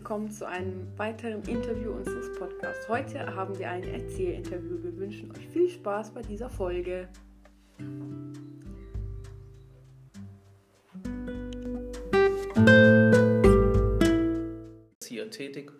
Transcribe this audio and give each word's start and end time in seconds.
willkommen 0.00 0.30
zu 0.30 0.48
einem 0.48 0.98
weiteren 0.98 1.42
Interview 1.42 1.92
unseres 1.92 2.32
Podcasts. 2.38 2.88
Heute 2.88 3.36
haben 3.36 3.58
wir 3.58 3.68
ein 3.68 3.84
Erzählinterview. 3.84 4.82
Wir 4.82 4.96
wünschen 4.96 5.30
euch 5.30 5.46
viel 5.48 5.68
Spaß 5.68 6.14
bei 6.14 6.22
dieser 6.22 6.48
Folge. 6.48 7.06
Erzieher 14.94 15.30
tätig 15.30 15.70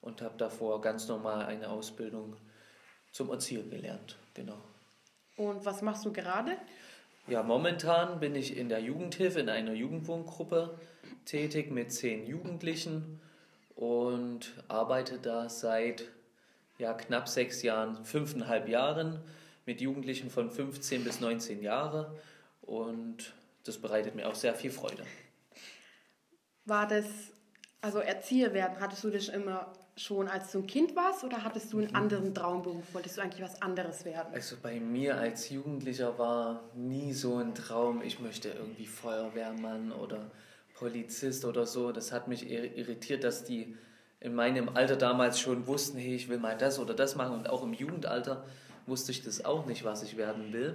und 0.00 0.20
habe 0.20 0.36
davor 0.36 0.80
ganz 0.80 1.06
normal 1.06 1.46
eine 1.46 1.70
Ausbildung 1.70 2.34
zum 3.12 3.30
Erzieher 3.30 3.62
gelernt. 3.62 4.18
Genau. 4.34 4.58
Und 5.36 5.64
was 5.64 5.80
machst 5.80 6.04
du 6.04 6.12
gerade? 6.12 6.56
Ja, 7.28 7.44
momentan 7.44 8.18
bin 8.18 8.34
ich 8.34 8.56
in 8.56 8.68
der 8.68 8.80
Jugendhilfe 8.80 9.38
in 9.38 9.48
einer 9.48 9.74
Jugendwohngruppe 9.74 10.76
tätig 11.24 11.70
mit 11.70 11.92
zehn 11.92 12.26
Jugendlichen 12.26 13.20
und 13.80 14.52
arbeite 14.68 15.18
da 15.18 15.48
seit 15.48 16.04
ja, 16.76 16.92
knapp 16.92 17.28
sechs 17.28 17.62
Jahren, 17.62 18.04
fünfeinhalb 18.04 18.68
Jahren 18.68 19.20
mit 19.64 19.80
Jugendlichen 19.80 20.28
von 20.28 20.50
15 20.50 21.02
bis 21.02 21.20
19 21.20 21.62
Jahre 21.62 22.14
und 22.60 23.32
das 23.64 23.78
bereitet 23.78 24.14
mir 24.14 24.28
auch 24.28 24.34
sehr 24.34 24.54
viel 24.54 24.70
Freude. 24.70 25.04
War 26.66 26.86
das, 26.86 27.06
also 27.80 28.00
Erzieher 28.00 28.52
werden, 28.52 28.80
hattest 28.80 29.02
du 29.02 29.10
das 29.10 29.28
immer 29.28 29.72
schon, 29.96 30.28
als 30.28 30.52
du 30.52 30.58
ein 30.58 30.66
Kind 30.66 30.94
warst 30.94 31.24
oder 31.24 31.42
hattest 31.42 31.72
du 31.72 31.78
einen 31.78 31.88
mhm. 31.88 31.96
anderen 31.96 32.34
Traumberuf? 32.34 32.84
Wolltest 32.92 33.16
du 33.16 33.22
eigentlich 33.22 33.42
was 33.42 33.62
anderes 33.62 34.04
werden? 34.04 34.34
Also 34.34 34.56
bei 34.62 34.78
mir 34.78 35.16
als 35.16 35.48
Jugendlicher 35.48 36.18
war 36.18 36.64
nie 36.74 37.14
so 37.14 37.36
ein 37.36 37.54
Traum, 37.54 38.02
ich 38.02 38.20
möchte 38.20 38.50
irgendwie 38.50 38.86
Feuerwehrmann 38.86 39.90
oder 39.92 40.30
Polizist 40.80 41.44
oder 41.44 41.66
so. 41.66 41.92
Das 41.92 42.10
hat 42.10 42.26
mich 42.26 42.50
irritiert, 42.50 43.22
dass 43.22 43.44
die 43.44 43.76
in 44.18 44.34
meinem 44.34 44.70
Alter 44.70 44.96
damals 44.96 45.38
schon 45.38 45.66
wussten, 45.66 45.98
hey, 45.98 46.14
ich 46.14 46.28
will 46.28 46.38
mal 46.38 46.56
das 46.56 46.78
oder 46.78 46.94
das 46.94 47.14
machen. 47.14 47.34
Und 47.34 47.48
auch 47.48 47.62
im 47.62 47.74
Jugendalter 47.74 48.44
wusste 48.86 49.12
ich 49.12 49.22
das 49.22 49.44
auch 49.44 49.66
nicht, 49.66 49.84
was 49.84 50.02
ich 50.02 50.16
werden 50.16 50.52
will. 50.52 50.74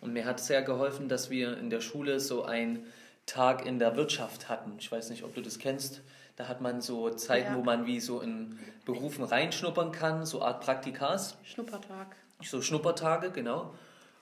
Und 0.00 0.12
mir 0.12 0.24
hat 0.24 0.40
sehr 0.40 0.62
geholfen, 0.62 1.08
dass 1.08 1.30
wir 1.30 1.58
in 1.58 1.68
der 1.68 1.80
Schule 1.80 2.20
so 2.20 2.44
einen 2.44 2.86
Tag 3.26 3.66
in 3.66 3.78
der 3.78 3.96
Wirtschaft 3.96 4.48
hatten. 4.48 4.72
Ich 4.78 4.90
weiß 4.90 5.10
nicht, 5.10 5.24
ob 5.24 5.34
du 5.34 5.42
das 5.42 5.58
kennst. 5.58 6.00
Da 6.36 6.48
hat 6.48 6.60
man 6.60 6.80
so 6.80 7.10
Zeiten, 7.10 7.52
ja. 7.52 7.58
wo 7.58 7.62
man 7.62 7.86
wie 7.86 8.00
so 8.00 8.20
in 8.20 8.58
Berufen 8.86 9.24
reinschnuppern 9.24 9.92
kann, 9.92 10.24
so 10.24 10.42
Art 10.42 10.62
Praktikas. 10.62 11.36
Schnuppertag. 11.44 12.16
So 12.42 12.62
Schnuppertage, 12.62 13.30
genau. 13.30 13.74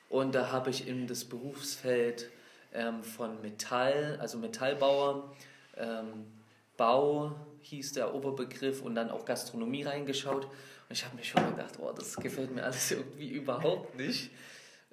Und 0.09 0.35
da 0.35 0.51
habe 0.51 0.71
ich 0.71 0.89
in 0.89 1.07
das 1.07 1.25
Berufsfeld 1.25 2.29
ähm, 2.73 3.03
von 3.03 3.41
Metall, 3.41 4.19
also 4.21 4.39
Metallbauer, 4.39 5.35
ähm, 5.77 6.27
Bau 6.77 7.35
hieß 7.63 7.93
der 7.93 8.15
Oberbegriff 8.15 8.83
und 8.83 8.95
dann 8.95 9.11
auch 9.11 9.25
Gastronomie 9.25 9.83
reingeschaut. 9.83 10.45
Und 10.45 10.53
ich 10.91 11.05
habe 11.05 11.17
mir 11.17 11.25
schon 11.25 11.45
gedacht, 11.51 11.75
oh, 11.79 11.93
das 11.93 12.17
gefällt 12.17 12.55
mir 12.55 12.65
alles 12.65 12.91
irgendwie 12.91 13.29
überhaupt 13.33 13.97
nicht. 13.97 14.31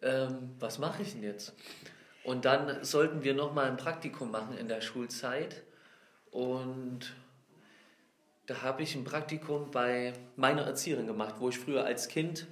Ähm, 0.01 0.55
was 0.59 0.79
mache 0.79 1.03
ich 1.03 1.13
denn 1.13 1.23
jetzt? 1.23 1.53
Und 2.23 2.45
dann 2.45 2.83
sollten 2.83 3.23
wir 3.23 3.33
nochmal 3.33 3.67
ein 3.67 3.77
Praktikum 3.77 4.31
machen 4.31 4.57
in 4.57 4.67
der 4.67 4.81
Schulzeit. 4.81 5.63
Und 6.31 7.13
da 8.47 8.61
habe 8.61 8.83
ich 8.83 8.95
ein 8.95 9.03
Praktikum 9.03 9.71
bei 9.71 10.13
meiner 10.35 10.63
Erzieherin 10.63 11.07
gemacht, 11.07 11.35
wo 11.39 11.49
ich 11.49 11.57
früher 11.59 11.85
als 11.85 12.07
Kind 12.07 12.47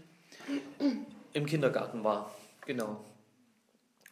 im 1.33 1.45
Kindergarten 1.45 2.03
war. 2.03 2.33
Genau. 2.65 3.03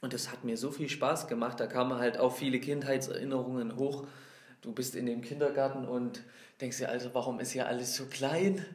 Und 0.02 0.14
das 0.14 0.32
hat 0.32 0.44
mir 0.44 0.58
so 0.58 0.72
viel 0.72 0.90
Spaß 0.90 1.28
gemacht. 1.28 1.60
Da 1.60 1.68
kamen 1.68 2.00
halt 2.00 2.18
auch 2.18 2.36
viele 2.36 2.60
Kindheitserinnerungen 2.60 3.78
hoch. 3.78 4.08
Du 4.62 4.74
bist 4.74 4.96
in 4.96 5.06
dem 5.06 5.22
Kindergarten 5.22 5.86
und 5.86 6.24
denkst 6.60 6.80
dir, 6.80 6.90
also 6.90 7.14
warum 7.14 7.40
ist 7.40 7.52
hier 7.52 7.68
alles 7.68 7.96
so 7.96 8.06
klein? 8.06 8.66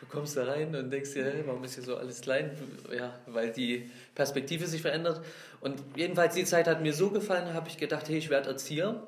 Du 0.00 0.06
kommst 0.06 0.36
da 0.36 0.44
rein 0.44 0.74
und 0.74 0.90
denkst 0.90 1.14
dir, 1.14 1.44
warum 1.46 1.62
ist 1.62 1.74
hier 1.76 1.84
so 1.84 1.96
alles 1.96 2.20
klein? 2.20 2.50
Ja, 2.92 3.16
weil 3.26 3.52
die 3.52 3.88
Perspektive 4.16 4.66
sich 4.66 4.82
verändert. 4.82 5.24
Und 5.60 5.80
jedenfalls 5.96 6.34
die 6.34 6.44
Zeit 6.44 6.66
hat 6.66 6.82
mir 6.82 6.92
so 6.92 7.10
gefallen, 7.10 7.54
habe 7.54 7.68
ich 7.68 7.78
gedacht, 7.78 8.08
hey, 8.08 8.18
ich 8.18 8.28
werde 8.28 8.50
Erzieher 8.50 9.06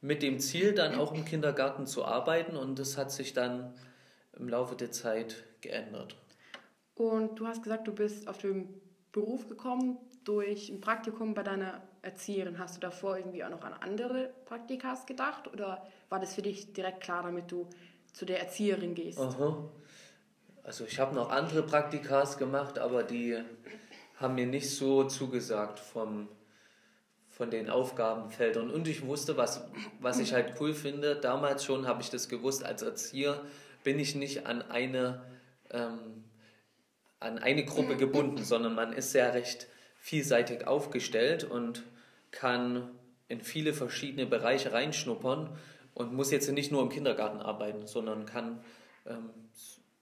mit 0.00 0.22
dem 0.22 0.38
Ziel, 0.38 0.72
dann 0.72 0.94
auch 0.94 1.12
im 1.12 1.24
Kindergarten 1.24 1.86
zu 1.88 2.04
arbeiten. 2.04 2.56
Und 2.56 2.78
das 2.78 2.96
hat 2.96 3.10
sich 3.10 3.32
dann 3.32 3.74
im 4.38 4.48
Laufe 4.48 4.76
der 4.76 4.92
Zeit 4.92 5.42
geändert. 5.60 6.14
Und 6.94 7.40
du 7.40 7.48
hast 7.48 7.64
gesagt, 7.64 7.88
du 7.88 7.92
bist 7.92 8.28
auf 8.28 8.38
den 8.38 8.80
Beruf 9.10 9.48
gekommen 9.48 9.98
durch 10.26 10.68
ein 10.68 10.80
Praktikum 10.80 11.34
bei 11.34 11.44
deiner 11.44 11.80
Erzieherin. 12.02 12.58
Hast 12.58 12.76
du 12.76 12.80
davor 12.80 13.16
irgendwie 13.16 13.44
auch 13.44 13.48
noch 13.48 13.62
an 13.62 13.74
andere 13.80 14.30
Praktikas 14.44 15.06
gedacht 15.06 15.48
oder 15.52 15.86
war 16.08 16.20
das 16.20 16.34
für 16.34 16.42
dich 16.42 16.72
direkt 16.72 17.00
klar, 17.00 17.22
damit 17.22 17.50
du 17.50 17.68
zu 18.12 18.26
der 18.26 18.40
Erzieherin 18.40 18.94
gehst? 18.94 19.18
Aha. 19.18 19.70
Also 20.64 20.84
ich 20.84 20.98
habe 20.98 21.14
noch 21.14 21.30
andere 21.30 21.62
Praktikas 21.62 22.38
gemacht, 22.38 22.78
aber 22.80 23.04
die 23.04 23.40
haben 24.16 24.34
mir 24.34 24.46
nicht 24.46 24.74
so 24.74 25.04
zugesagt 25.04 25.78
vom, 25.78 26.28
von 27.28 27.50
den 27.50 27.70
Aufgabenfeldern. 27.70 28.70
Und 28.70 28.88
ich 28.88 29.06
wusste, 29.06 29.36
was, 29.36 29.64
was 30.00 30.18
ich 30.18 30.32
halt 30.32 30.54
cool 30.60 30.74
finde. 30.74 31.14
Damals 31.14 31.64
schon 31.64 31.86
habe 31.86 32.02
ich 32.02 32.10
das 32.10 32.28
gewusst, 32.28 32.64
als 32.64 32.82
Erzieher 32.82 33.40
bin 33.84 34.00
ich 34.00 34.16
nicht 34.16 34.46
an 34.46 34.60
eine, 34.62 35.22
ähm, 35.70 36.24
an 37.20 37.38
eine 37.38 37.64
Gruppe 37.64 37.96
gebunden, 37.96 38.42
sondern 38.42 38.74
man 38.74 38.92
ist 38.92 39.12
sehr 39.12 39.32
recht 39.32 39.68
vielseitig 40.06 40.68
aufgestellt 40.68 41.42
und 41.42 41.82
kann 42.30 42.88
in 43.26 43.40
viele 43.40 43.72
verschiedene 43.72 44.24
Bereiche 44.24 44.72
reinschnuppern 44.72 45.50
und 45.94 46.12
muss 46.12 46.30
jetzt 46.30 46.48
nicht 46.52 46.70
nur 46.70 46.80
im 46.80 46.90
Kindergarten 46.90 47.40
arbeiten, 47.40 47.88
sondern 47.88 48.24
kann 48.24 48.60
ähm, 49.04 49.30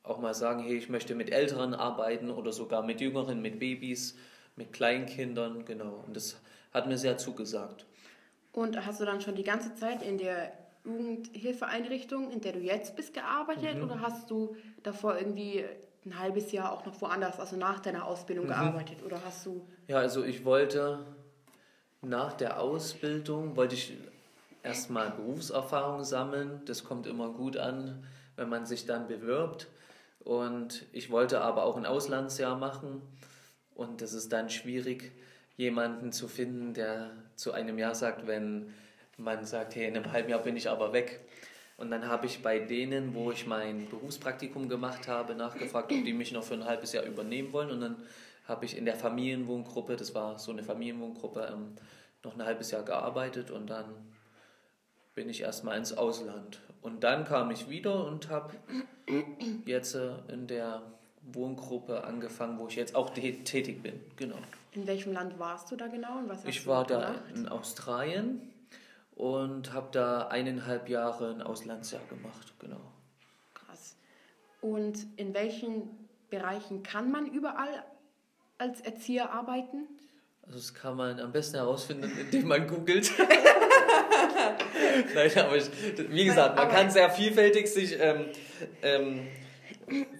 auch 0.02 0.18
mal 0.18 0.34
sagen, 0.34 0.62
hey, 0.62 0.76
ich 0.76 0.90
möchte 0.90 1.14
mit 1.14 1.32
Älteren 1.32 1.72
arbeiten 1.72 2.30
oder 2.30 2.52
sogar 2.52 2.82
mit 2.82 3.00
Jüngeren, 3.00 3.40
mit 3.40 3.58
Babys, 3.58 4.14
mit 4.56 4.74
Kleinkindern, 4.74 5.64
genau. 5.64 6.04
Und 6.06 6.14
das 6.14 6.38
hat 6.74 6.86
mir 6.86 6.98
sehr 6.98 7.16
zugesagt. 7.16 7.86
Und 8.52 8.84
hast 8.84 9.00
du 9.00 9.06
dann 9.06 9.22
schon 9.22 9.36
die 9.36 9.42
ganze 9.42 9.74
Zeit 9.74 10.02
in 10.02 10.18
der 10.18 10.52
Jugendhilfeeinrichtung, 10.84 12.30
in 12.30 12.42
der 12.42 12.52
du 12.52 12.58
jetzt 12.58 12.94
bist, 12.94 13.14
gearbeitet 13.14 13.76
mhm. 13.76 13.84
oder 13.84 14.02
hast 14.02 14.30
du 14.30 14.54
davor 14.82 15.16
irgendwie 15.16 15.64
ein 16.06 16.18
halbes 16.18 16.52
Jahr 16.52 16.72
auch 16.72 16.84
noch 16.84 17.00
woanders, 17.00 17.40
also 17.40 17.56
nach 17.56 17.80
deiner 17.80 18.06
Ausbildung 18.06 18.46
mhm. 18.46 18.50
gearbeitet 18.50 19.02
oder 19.02 19.20
hast 19.24 19.46
du? 19.46 19.66
Ja, 19.88 19.98
also 19.98 20.24
ich 20.24 20.44
wollte 20.44 21.04
nach 22.02 22.32
der 22.34 22.60
Ausbildung, 22.60 23.56
wollte 23.56 23.74
ich 23.74 23.96
erstmal 24.62 25.10
Berufserfahrung 25.10 26.04
sammeln. 26.04 26.62
Das 26.66 26.84
kommt 26.84 27.06
immer 27.06 27.30
gut 27.30 27.56
an, 27.56 28.04
wenn 28.36 28.48
man 28.48 28.66
sich 28.66 28.86
dann 28.86 29.06
bewirbt. 29.06 29.68
Und 30.20 30.86
ich 30.92 31.10
wollte 31.10 31.42
aber 31.42 31.64
auch 31.64 31.76
ein 31.76 31.86
Auslandsjahr 31.86 32.56
machen. 32.56 33.02
Und 33.74 34.00
das 34.00 34.14
ist 34.14 34.32
dann 34.32 34.50
schwierig, 34.50 35.12
jemanden 35.56 36.12
zu 36.12 36.28
finden, 36.28 36.74
der 36.74 37.10
zu 37.36 37.52
einem 37.52 37.78
Jahr 37.78 37.94
sagt, 37.94 38.26
wenn 38.26 38.72
man 39.16 39.44
sagt, 39.44 39.74
hey, 39.76 39.86
in 39.86 39.96
einem 39.96 40.12
halben 40.12 40.30
Jahr 40.30 40.42
bin 40.42 40.56
ich 40.56 40.68
aber 40.68 40.92
weg. 40.92 41.20
Und 41.76 41.90
dann 41.90 42.06
habe 42.06 42.26
ich 42.26 42.42
bei 42.42 42.60
denen, 42.60 43.14
wo 43.14 43.32
ich 43.32 43.46
mein 43.46 43.88
Berufspraktikum 43.88 44.68
gemacht 44.68 45.08
habe, 45.08 45.34
nachgefragt, 45.34 45.90
ob 45.90 46.04
die 46.04 46.12
mich 46.12 46.32
noch 46.32 46.44
für 46.44 46.54
ein 46.54 46.64
halbes 46.64 46.92
Jahr 46.92 47.04
übernehmen 47.04 47.52
wollen. 47.52 47.70
Und 47.70 47.80
dann 47.80 47.96
habe 48.46 48.64
ich 48.64 48.76
in 48.76 48.84
der 48.84 48.96
Familienwohngruppe, 48.96 49.96
das 49.96 50.14
war 50.14 50.38
so 50.38 50.52
eine 50.52 50.62
Familienwohngruppe, 50.62 51.48
ähm, 51.52 51.74
noch 52.22 52.34
ein 52.34 52.44
halbes 52.44 52.70
Jahr 52.70 52.82
gearbeitet 52.82 53.50
und 53.50 53.68
dann 53.68 53.86
bin 55.14 55.28
ich 55.28 55.42
erstmal 55.42 55.76
ins 55.78 55.92
Ausland. 55.92 56.60
Und 56.82 57.04
dann 57.04 57.24
kam 57.24 57.50
ich 57.50 57.68
wieder 57.68 58.06
und 58.06 58.28
habe 58.30 58.54
jetzt 59.66 59.94
äh, 59.94 60.12
in 60.28 60.46
der 60.46 60.82
Wohngruppe 61.22 62.04
angefangen, 62.04 62.58
wo 62.58 62.68
ich 62.68 62.76
jetzt 62.76 62.94
auch 62.94 63.10
tätig 63.10 63.82
bin. 63.82 64.00
Genau. 64.16 64.36
In 64.72 64.86
welchem 64.86 65.12
Land 65.12 65.38
warst 65.38 65.70
du 65.70 65.76
da 65.76 65.86
genau? 65.86 66.18
Und 66.18 66.28
was 66.28 66.44
ich 66.44 66.66
war 66.66 66.84
da 66.84 67.14
in 67.34 67.48
Australien 67.48 68.42
und 69.16 69.72
habe 69.72 69.88
da 69.92 70.28
eineinhalb 70.28 70.88
Jahre 70.88 71.30
ein 71.30 71.42
Auslandsjahr 71.42 72.02
gemacht, 72.08 72.54
genau. 72.58 72.80
Krass. 73.54 73.96
Und 74.60 75.06
in 75.16 75.34
welchen 75.34 75.90
Bereichen 76.30 76.82
kann 76.82 77.10
man 77.10 77.26
überall 77.26 77.84
als 78.58 78.80
Erzieher 78.80 79.30
arbeiten? 79.30 79.86
Also 80.42 80.58
das 80.58 80.74
kann 80.74 80.96
man 80.96 81.20
am 81.20 81.32
besten 81.32 81.56
herausfinden, 81.56 82.10
indem 82.20 82.48
man 82.48 82.66
googelt. 82.66 83.10
Nein, 85.14 85.30
aber 85.38 85.56
ich, 85.56 85.70
wie 86.10 86.24
gesagt, 86.24 86.56
man 86.56 86.68
kann 86.68 86.90
sehr 86.90 87.10
vielfältig 87.10 87.68
sich 87.68 87.96
ähm, 87.98 88.26
ähm, 88.82 89.26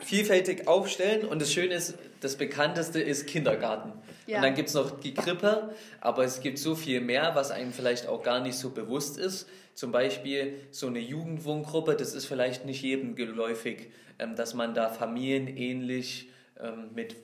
vielfältig 0.01 0.69
aufstellen 0.69 1.27
und 1.27 1.43
das 1.43 1.53
Schöne 1.53 1.75
ist, 1.75 1.95
das 2.21 2.37
bekannteste 2.37 3.01
ist 3.01 3.27
Kindergarten. 3.27 3.93
Ja. 4.27 4.39
Und 4.39 4.43
dann 4.45 4.55
gibt 4.55 4.69
es 4.69 4.75
noch 4.75 5.01
die 5.01 5.15
Krippe, 5.15 5.75
aber 6.01 6.25
es 6.25 6.41
gibt 6.41 6.59
so 6.59 6.75
viel 6.75 7.01
mehr, 7.01 7.35
was 7.35 7.51
einem 7.51 7.73
vielleicht 7.73 8.07
auch 8.07 8.23
gar 8.23 8.41
nicht 8.41 8.57
so 8.57 8.71
bewusst 8.71 9.19
ist. 9.19 9.49
Zum 9.75 9.93
Beispiel 9.93 10.61
so 10.71 10.87
eine 10.87 11.01
Jugendwohngruppe, 11.01 11.95
das 11.97 12.15
ist 12.15 12.27
vielleicht 12.27 12.65
nicht 12.65 12.83
jedem 12.83 13.17
geläufig, 13.17 13.91
ähm, 14.19 14.37
dass 14.37 14.55
man 14.55 14.75
da 14.75 14.89
familienähnlich 14.89 16.31
ähm, 16.61 16.91
mit 16.95 17.17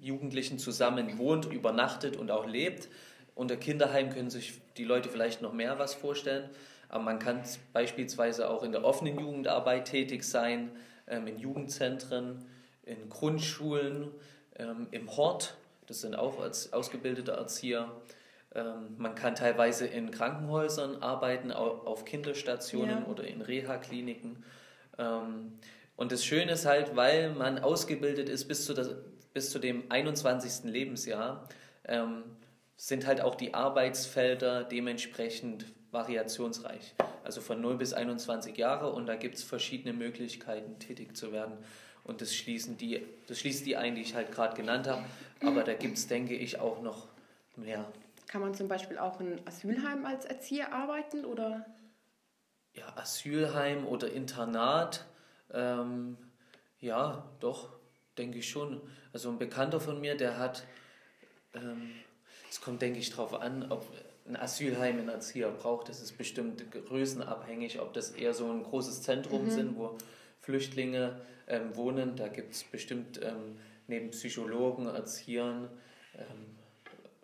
Jugendlichen 0.00 0.58
zusammen 0.58 1.18
wohnt, 1.18 1.46
übernachtet 1.46 2.16
und 2.16 2.30
auch 2.30 2.46
lebt. 2.46 2.88
Unter 3.34 3.56
Kinderheim 3.56 4.10
können 4.10 4.30
sich 4.30 4.54
die 4.76 4.84
Leute 4.84 5.08
vielleicht 5.08 5.42
noch 5.42 5.52
mehr 5.52 5.78
was 5.78 5.94
vorstellen. 5.94 6.48
Aber 6.88 7.04
man 7.04 7.18
kann 7.18 7.42
beispielsweise 7.72 8.48
auch 8.48 8.62
in 8.62 8.72
der 8.72 8.84
offenen 8.84 9.18
Jugendarbeit 9.18 9.84
tätig 9.84 10.24
sein, 10.24 10.70
ähm, 11.06 11.26
in 11.26 11.38
Jugendzentren, 11.38 12.46
in 12.84 13.08
Grundschulen, 13.10 14.10
im 14.90 15.16
Hort, 15.16 15.56
das 15.88 16.02
sind 16.02 16.14
auch 16.14 16.40
als 16.40 16.72
ausgebildete 16.72 17.32
Erzieher. 17.32 17.90
Ähm, 18.54 18.94
man 18.98 19.14
kann 19.14 19.34
teilweise 19.34 19.86
in 19.86 20.10
Krankenhäusern 20.10 21.02
arbeiten, 21.02 21.50
auf 21.50 22.04
Kinderstationen 22.04 23.00
ja. 23.00 23.06
oder 23.06 23.24
in 23.24 23.42
Reha-Kliniken. 23.42 24.44
Ähm, 24.98 25.58
und 25.96 26.12
das 26.12 26.24
Schöne 26.24 26.52
ist 26.52 26.66
halt, 26.66 26.94
weil 26.94 27.32
man 27.32 27.58
ausgebildet 27.58 28.28
ist 28.28 28.46
bis 28.46 28.66
zu, 28.66 28.74
das, 28.74 28.94
bis 29.32 29.50
zu 29.50 29.58
dem 29.58 29.90
21. 29.90 30.70
Lebensjahr, 30.70 31.48
ähm, 31.84 32.22
sind 32.76 33.06
halt 33.06 33.20
auch 33.20 33.34
die 33.34 33.54
Arbeitsfelder 33.54 34.62
dementsprechend 34.62 35.66
variationsreich. 35.90 36.94
Also 37.24 37.40
von 37.40 37.60
0 37.60 37.76
bis 37.76 37.92
21 37.92 38.56
Jahre 38.56 38.92
und 38.92 39.06
da 39.06 39.16
gibt 39.16 39.34
es 39.34 39.42
verschiedene 39.42 39.92
Möglichkeiten, 39.92 40.78
tätig 40.78 41.16
zu 41.16 41.32
werden. 41.32 41.58
Und 42.08 42.22
das 42.22 42.34
schließen 42.34 42.78
die, 42.78 43.06
das 43.26 43.38
schließt 43.38 43.66
die 43.66 43.76
ein, 43.76 43.94
die 43.94 44.00
ich 44.00 44.14
halt 44.14 44.32
gerade 44.32 44.56
genannt 44.56 44.88
habe. 44.88 45.04
Aber 45.42 45.62
da 45.62 45.74
gibt 45.74 45.98
es, 45.98 46.08
denke 46.08 46.34
ich, 46.34 46.58
auch 46.58 46.82
noch 46.82 47.06
mehr. 47.54 47.84
Kann 48.26 48.40
man 48.40 48.54
zum 48.54 48.66
Beispiel 48.66 48.98
auch 48.98 49.20
in 49.20 49.38
Asylheim 49.46 50.06
als 50.06 50.24
Erzieher 50.24 50.72
arbeiten 50.72 51.26
oder? 51.26 51.66
Ja, 52.74 52.96
Asylheim 52.96 53.86
oder 53.86 54.10
Internat. 54.10 55.04
Ähm, 55.52 56.16
ja, 56.80 57.24
doch, 57.40 57.68
denke 58.16 58.38
ich 58.38 58.48
schon. 58.48 58.80
Also 59.12 59.28
ein 59.28 59.38
Bekannter 59.38 59.78
von 59.78 60.00
mir, 60.00 60.16
der 60.16 60.38
hat, 60.38 60.64
ähm, 61.54 61.90
es 62.48 62.62
kommt, 62.62 62.80
denke 62.80 63.00
ich, 63.00 63.10
darauf 63.10 63.34
an, 63.38 63.70
ob 63.70 63.86
ein 64.26 64.36
Asylheim 64.36 64.98
einen 64.98 65.08
Erzieher 65.10 65.50
braucht. 65.50 65.90
Das 65.90 66.00
ist 66.00 66.16
bestimmt 66.16 66.64
größenabhängig, 66.70 67.80
ob 67.80 67.92
das 67.92 68.10
eher 68.10 68.32
so 68.32 68.50
ein 68.50 68.62
großes 68.62 69.02
Zentrum 69.02 69.44
mhm. 69.44 69.50
sind, 69.50 69.76
wo 69.76 69.98
Flüchtlinge 70.48 71.20
ähm, 71.46 71.76
wohnen. 71.76 72.16
Da 72.16 72.28
gibt 72.28 72.54
es 72.54 72.64
bestimmt 72.64 73.20
ähm, 73.22 73.58
neben 73.86 74.10
Psychologen, 74.12 74.86
Erziehern 74.86 75.68
ähm, 76.14 76.56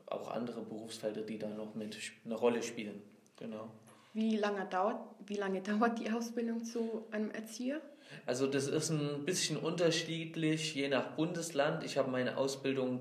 auch 0.05 0.31
andere 0.31 0.61
Berufsfelder, 0.61 1.23
die 1.23 1.39
da 1.39 1.49
noch 1.49 1.75
mit 1.75 1.97
eine 2.27 2.35
Rolle 2.35 2.63
spielen. 2.63 3.01
Genau. 3.39 3.71
Wie 4.13 4.37
lange 4.37 4.67
dauert, 4.67 4.99
wie 5.27 5.37
lange 5.37 5.63
dauert 5.63 5.99
die 5.99 6.11
Ausbildung 6.11 6.67
zu 6.67 7.07
einem 7.13 7.31
Erzieher? 7.31 7.81
Also 8.27 8.47
das 8.47 8.67
ist 8.67 8.91
ein 8.91 9.25
bisschen 9.25 9.57
unterschiedlich, 9.57 10.75
je 10.75 10.89
nach 10.89 11.17
Bundesland. 11.17 11.83
Ich 11.83 11.97
habe 11.97 12.11
meine 12.11 12.37
Ausbildung 12.37 13.01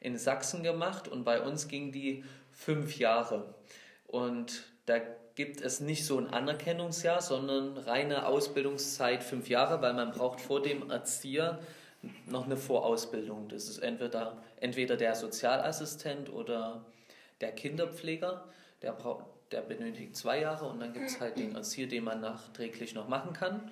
in 0.00 0.18
Sachsen 0.18 0.62
gemacht 0.62 1.08
und 1.08 1.24
bei 1.24 1.40
uns 1.40 1.66
ging 1.66 1.92
die 1.92 2.24
fünf 2.52 2.98
Jahre. 2.98 3.54
Und 4.06 4.64
da 4.84 5.00
gibt 5.36 5.60
es 5.60 5.80
nicht 5.80 6.04
so 6.06 6.18
ein 6.18 6.28
Anerkennungsjahr, 6.28 7.20
sondern 7.20 7.76
reine 7.76 8.26
Ausbildungszeit 8.26 9.22
fünf 9.22 9.48
Jahre, 9.48 9.82
weil 9.82 9.92
man 9.92 10.10
braucht 10.10 10.40
vor 10.40 10.62
dem 10.62 10.90
Erzieher 10.90 11.60
noch 12.26 12.46
eine 12.46 12.56
Vorausbildung. 12.56 13.48
Das 13.48 13.68
ist 13.68 13.78
entweder, 13.78 14.38
entweder 14.60 14.96
der 14.96 15.14
Sozialassistent 15.14 16.32
oder 16.32 16.84
der 17.40 17.52
Kinderpfleger. 17.52 18.44
Der, 18.82 18.92
braucht, 18.92 19.24
der 19.52 19.62
benötigt 19.62 20.16
zwei 20.16 20.40
Jahre 20.40 20.66
und 20.66 20.80
dann 20.80 20.92
gibt 20.92 21.06
es 21.06 21.20
halt 21.20 21.38
den 21.38 21.54
Erzieher, 21.54 21.86
den 21.86 22.04
man 22.04 22.20
nachträglich 22.20 22.94
noch 22.94 23.08
machen 23.08 23.32
kann. 23.32 23.70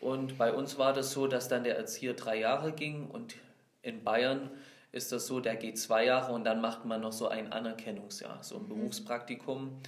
Und 0.00 0.38
bei 0.38 0.52
uns 0.52 0.78
war 0.78 0.92
das 0.92 1.12
so, 1.12 1.26
dass 1.26 1.48
dann 1.48 1.64
der 1.64 1.76
Erzieher 1.76 2.14
drei 2.14 2.38
Jahre 2.38 2.72
ging 2.72 3.08
und 3.08 3.36
in 3.82 4.02
Bayern 4.02 4.50
ist 4.92 5.12
das 5.12 5.26
so, 5.26 5.40
der 5.40 5.56
geht 5.56 5.78
zwei 5.78 6.04
Jahre 6.04 6.32
und 6.32 6.44
dann 6.44 6.60
macht 6.60 6.84
man 6.84 7.00
noch 7.00 7.12
so 7.12 7.28
ein 7.28 7.52
Anerkennungsjahr, 7.52 8.42
so 8.42 8.56
ein 8.56 8.64
mhm. 8.64 8.68
Berufspraktikum. 8.68 9.80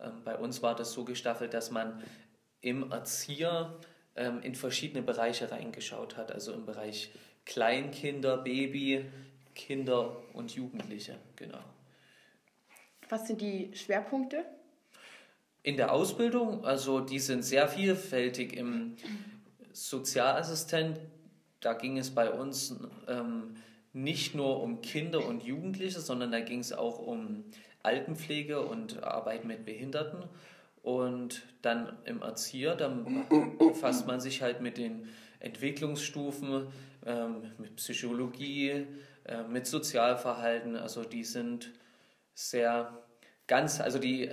Ähm, 0.00 0.22
bei 0.24 0.36
uns 0.36 0.62
war 0.62 0.74
das 0.74 0.92
so 0.92 1.04
gestaffelt, 1.04 1.54
dass 1.54 1.70
man 1.70 2.02
im 2.60 2.90
Erzieher 2.90 3.78
ähm, 4.16 4.40
in 4.42 4.54
verschiedene 4.54 5.02
Bereiche 5.02 5.50
reingeschaut 5.50 6.16
hat, 6.16 6.32
also 6.32 6.52
im 6.52 6.66
Bereich 6.66 7.12
Kleinkinder, 7.44 8.38
Baby, 8.38 9.04
Kinder 9.54 10.16
und 10.32 10.54
Jugendliche, 10.54 11.16
genau. 11.36 11.60
Was 13.08 13.26
sind 13.26 13.40
die 13.40 13.70
Schwerpunkte? 13.74 14.44
In 15.62 15.76
der 15.76 15.92
Ausbildung, 15.92 16.64
also 16.64 17.00
die 17.00 17.18
sind 17.18 17.42
sehr 17.42 17.68
vielfältig. 17.68 18.56
Im 18.56 18.96
Sozialassistent, 19.72 21.00
da 21.60 21.74
ging 21.74 21.98
es 21.98 22.14
bei 22.14 22.30
uns 22.30 22.76
ähm, 23.08 23.56
nicht 23.92 24.34
nur 24.34 24.62
um 24.62 24.80
Kinder 24.80 25.26
und 25.26 25.42
Jugendliche, 25.42 26.00
sondern 26.00 26.32
da 26.32 26.40
ging 26.40 26.60
es 26.60 26.72
auch 26.72 26.98
um 26.98 27.44
Altenpflege 27.86 28.60
und 28.60 29.02
Arbeit 29.02 29.44
mit 29.44 29.64
Behinderten. 29.64 30.24
Und 30.82 31.42
dann 31.62 31.96
im 32.04 32.22
Erzieher, 32.22 32.74
dann 32.74 33.26
befasst 33.58 34.06
man 34.06 34.20
sich 34.20 34.42
halt 34.42 34.60
mit 34.60 34.76
den 34.76 35.08
Entwicklungsstufen, 35.40 36.66
ähm, 37.04 37.52
mit 37.58 37.76
Psychologie, 37.76 38.86
äh, 39.24 39.42
mit 39.48 39.66
Sozialverhalten. 39.66 40.76
Also 40.76 41.04
die 41.04 41.24
sind 41.24 41.72
sehr 42.34 43.02
ganz, 43.46 43.80
also 43.80 43.98
die 43.98 44.30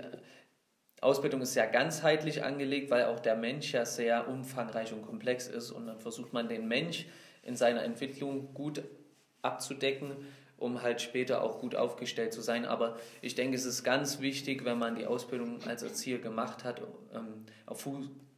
Ausbildung 1.02 1.42
ist 1.42 1.54
sehr 1.54 1.68
ganzheitlich 1.68 2.44
angelegt, 2.44 2.90
weil 2.90 3.06
auch 3.06 3.20
der 3.20 3.36
Mensch 3.36 3.74
ja 3.74 3.86
sehr 3.86 4.28
umfangreich 4.28 4.94
und 4.94 5.04
komplex 5.04 5.48
ist. 5.48 5.72
Und 5.72 5.88
dann 5.88 6.00
versucht 6.00 6.34
man 6.34 6.50
den 6.50 6.68
Mensch 6.68 7.06
in 7.44 7.56
seiner 7.56 7.84
Entwicklung 7.84 8.54
gut 8.54 8.84
abzudecken 9.42 10.16
um 10.64 10.82
halt 10.82 11.02
später 11.02 11.44
auch 11.44 11.60
gut 11.60 11.76
aufgestellt 11.76 12.34
zu 12.34 12.42
sein. 12.42 12.66
Aber 12.66 12.98
ich 13.22 13.36
denke, 13.36 13.58
es 13.58 13.66
ist 13.66 13.84
ganz 13.84 14.22
wichtig, 14.22 14.64
wenn 14.64 14.80
man 14.80 14.96
die 14.96 15.06
Ausbildung 15.06 15.62
als 15.68 15.84
Erzieher 15.84 16.20
gemacht 16.20 16.64
hat, 16.64 16.82
ähm, 17.14 17.46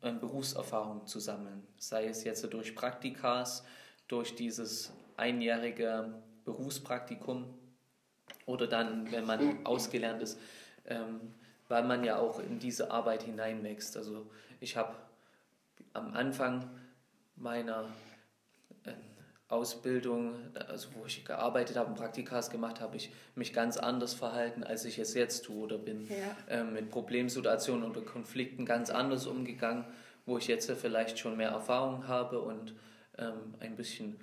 ähm, 0.02 0.20
Berufserfahrung 0.20 1.06
zu 1.06 1.20
sammeln. 1.20 1.62
Sei 1.78 2.08
es 2.08 2.24
jetzt 2.24 2.52
durch 2.52 2.74
Praktikas, 2.74 3.64
durch 4.08 4.36
dieses 4.36 4.92
einjährige 5.18 6.16
Berufspraktikum 6.46 7.46
oder 8.48 8.66
dann, 8.66 9.12
wenn 9.12 9.28
man 9.28 9.64
ausgelernt 9.64 10.24
ist, 10.24 10.40
ähm, 10.88 11.32
weil 11.68 11.84
man 11.84 12.04
ja 12.04 12.18
auch 12.18 12.40
in 12.40 12.58
diese 12.58 12.90
Arbeit 12.90 13.22
hineinwächst. 13.22 13.98
Also 13.98 14.32
ich 14.60 14.76
habe 14.78 14.96
am 15.94 16.14
Anfang 16.16 16.68
meiner 17.36 17.88
Ausbildung, 19.48 20.34
also 20.68 20.90
wo 20.96 21.06
ich 21.06 21.24
gearbeitet 21.24 21.78
habe 21.78 21.90
und 21.90 21.96
Praktikas 21.96 22.50
gemacht 22.50 22.82
habe, 22.82 22.98
ich 22.98 23.12
mich 23.36 23.54
ganz 23.54 23.78
anders 23.78 24.16
verhalten, 24.16 24.64
als 24.64 24.86
ich 24.86 24.98
es 24.98 25.14
jetzt 25.14 25.46
tue 25.46 25.64
oder 25.64 25.78
bin. 25.78 26.08
Ja. 26.08 26.36
Ähm, 26.50 26.74
mit 26.74 26.90
Problemsituationen 26.90 27.90
oder 27.90 28.02
Konflikten 28.02 28.66
ganz 28.66 28.90
anders 28.90 29.28
umgegangen, 29.28 29.86
wo 30.26 30.38
ich 30.40 30.48
jetzt 30.48 30.72
vielleicht 30.72 31.20
schon 31.20 31.38
mehr 31.38 31.50
Erfahrung 31.50 32.08
habe 32.08 32.42
und 32.42 32.76
ähm, 33.20 33.54
ein 33.60 33.76
bisschen 33.76 34.20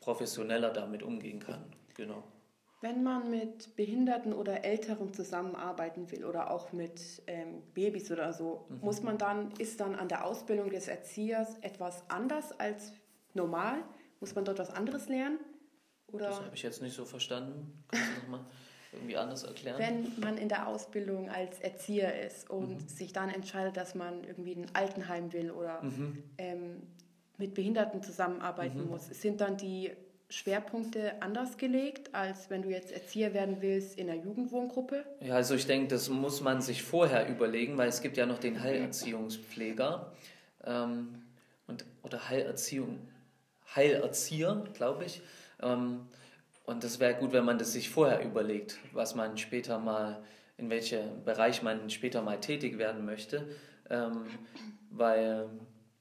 professioneller 0.00 0.70
damit 0.70 1.02
umgehen 1.04 1.38
kann. 1.38 1.64
Genau. 1.94 2.24
Wenn 2.80 3.02
man 3.02 3.30
mit 3.30 3.76
Behinderten 3.76 4.34
oder 4.34 4.64
Älteren 4.64 5.14
zusammenarbeiten 5.14 6.10
will 6.10 6.24
oder 6.24 6.50
auch 6.50 6.72
mit 6.72 7.22
ähm, 7.26 7.62
Babys 7.72 8.10
oder 8.10 8.32
so, 8.32 8.66
mhm. 8.68 8.80
muss 8.80 9.02
man 9.02 9.16
dann, 9.16 9.52
ist 9.52 9.80
dann 9.80 9.94
an 9.94 10.08
der 10.08 10.26
Ausbildung 10.26 10.68
des 10.68 10.88
Erziehers 10.88 11.56
etwas 11.60 12.02
anders 12.10 12.58
als 12.58 12.92
normal? 13.32 13.78
Muss 14.24 14.34
man 14.34 14.46
dort 14.46 14.58
was 14.58 14.70
anderes 14.70 15.10
lernen? 15.10 15.38
Oder 16.10 16.28
das 16.28 16.36
habe 16.36 16.54
ich 16.54 16.62
jetzt 16.62 16.80
nicht 16.80 16.96
so 16.96 17.04
verstanden. 17.04 17.84
Kannst 17.88 18.08
du 18.08 18.20
nochmal 18.22 18.40
irgendwie 18.90 19.18
anders 19.18 19.44
erklären? 19.44 19.76
Wenn 19.78 20.18
man 20.18 20.38
in 20.38 20.48
der 20.48 20.66
Ausbildung 20.66 21.28
als 21.28 21.60
Erzieher 21.60 22.24
ist 22.24 22.48
und 22.48 22.70
mhm. 22.70 22.88
sich 22.88 23.12
dann 23.12 23.28
entscheidet, 23.28 23.76
dass 23.76 23.94
man 23.94 24.24
irgendwie 24.24 24.52
ein 24.52 24.66
Altenheim 24.72 25.34
will 25.34 25.50
oder 25.50 25.82
mhm. 25.82 26.22
ähm, 26.38 26.82
mit 27.36 27.52
Behinderten 27.52 28.02
zusammenarbeiten 28.02 28.84
mhm. 28.84 28.92
muss, 28.92 29.08
sind 29.08 29.42
dann 29.42 29.58
die 29.58 29.92
Schwerpunkte 30.30 31.20
anders 31.20 31.58
gelegt, 31.58 32.14
als 32.14 32.48
wenn 32.48 32.62
du 32.62 32.70
jetzt 32.70 32.92
Erzieher 32.92 33.34
werden 33.34 33.58
willst 33.60 33.98
in 33.98 34.08
einer 34.08 34.22
Jugendwohngruppe? 34.22 35.04
Ja, 35.20 35.34
also 35.34 35.54
ich 35.54 35.66
denke, 35.66 35.88
das 35.88 36.08
muss 36.08 36.40
man 36.40 36.62
sich 36.62 36.82
vorher 36.82 37.28
überlegen, 37.28 37.76
weil 37.76 37.90
es 37.90 38.00
gibt 38.00 38.16
ja 38.16 38.24
noch 38.24 38.38
den 38.38 38.62
Heilerziehungspfleger 38.62 40.14
ähm, 40.64 41.22
und, 41.66 41.84
oder 42.02 42.30
Heilerziehung, 42.30 43.06
Heilerzieher, 43.74 44.64
glaube 44.74 45.04
ich. 45.04 45.22
Ähm, 45.62 46.06
und 46.64 46.82
das 46.82 46.98
wäre 46.98 47.14
gut, 47.14 47.32
wenn 47.32 47.44
man 47.44 47.58
das 47.58 47.72
sich 47.72 47.90
vorher 47.90 48.24
überlegt, 48.24 48.78
was 48.92 49.14
man 49.14 49.36
später 49.36 49.78
mal, 49.78 50.22
in 50.56 50.70
welchem 50.70 51.24
Bereich 51.24 51.62
man 51.62 51.90
später 51.90 52.22
mal 52.22 52.40
tätig 52.40 52.78
werden 52.78 53.04
möchte. 53.04 53.48
Ähm, 53.90 54.24
weil 54.90 55.48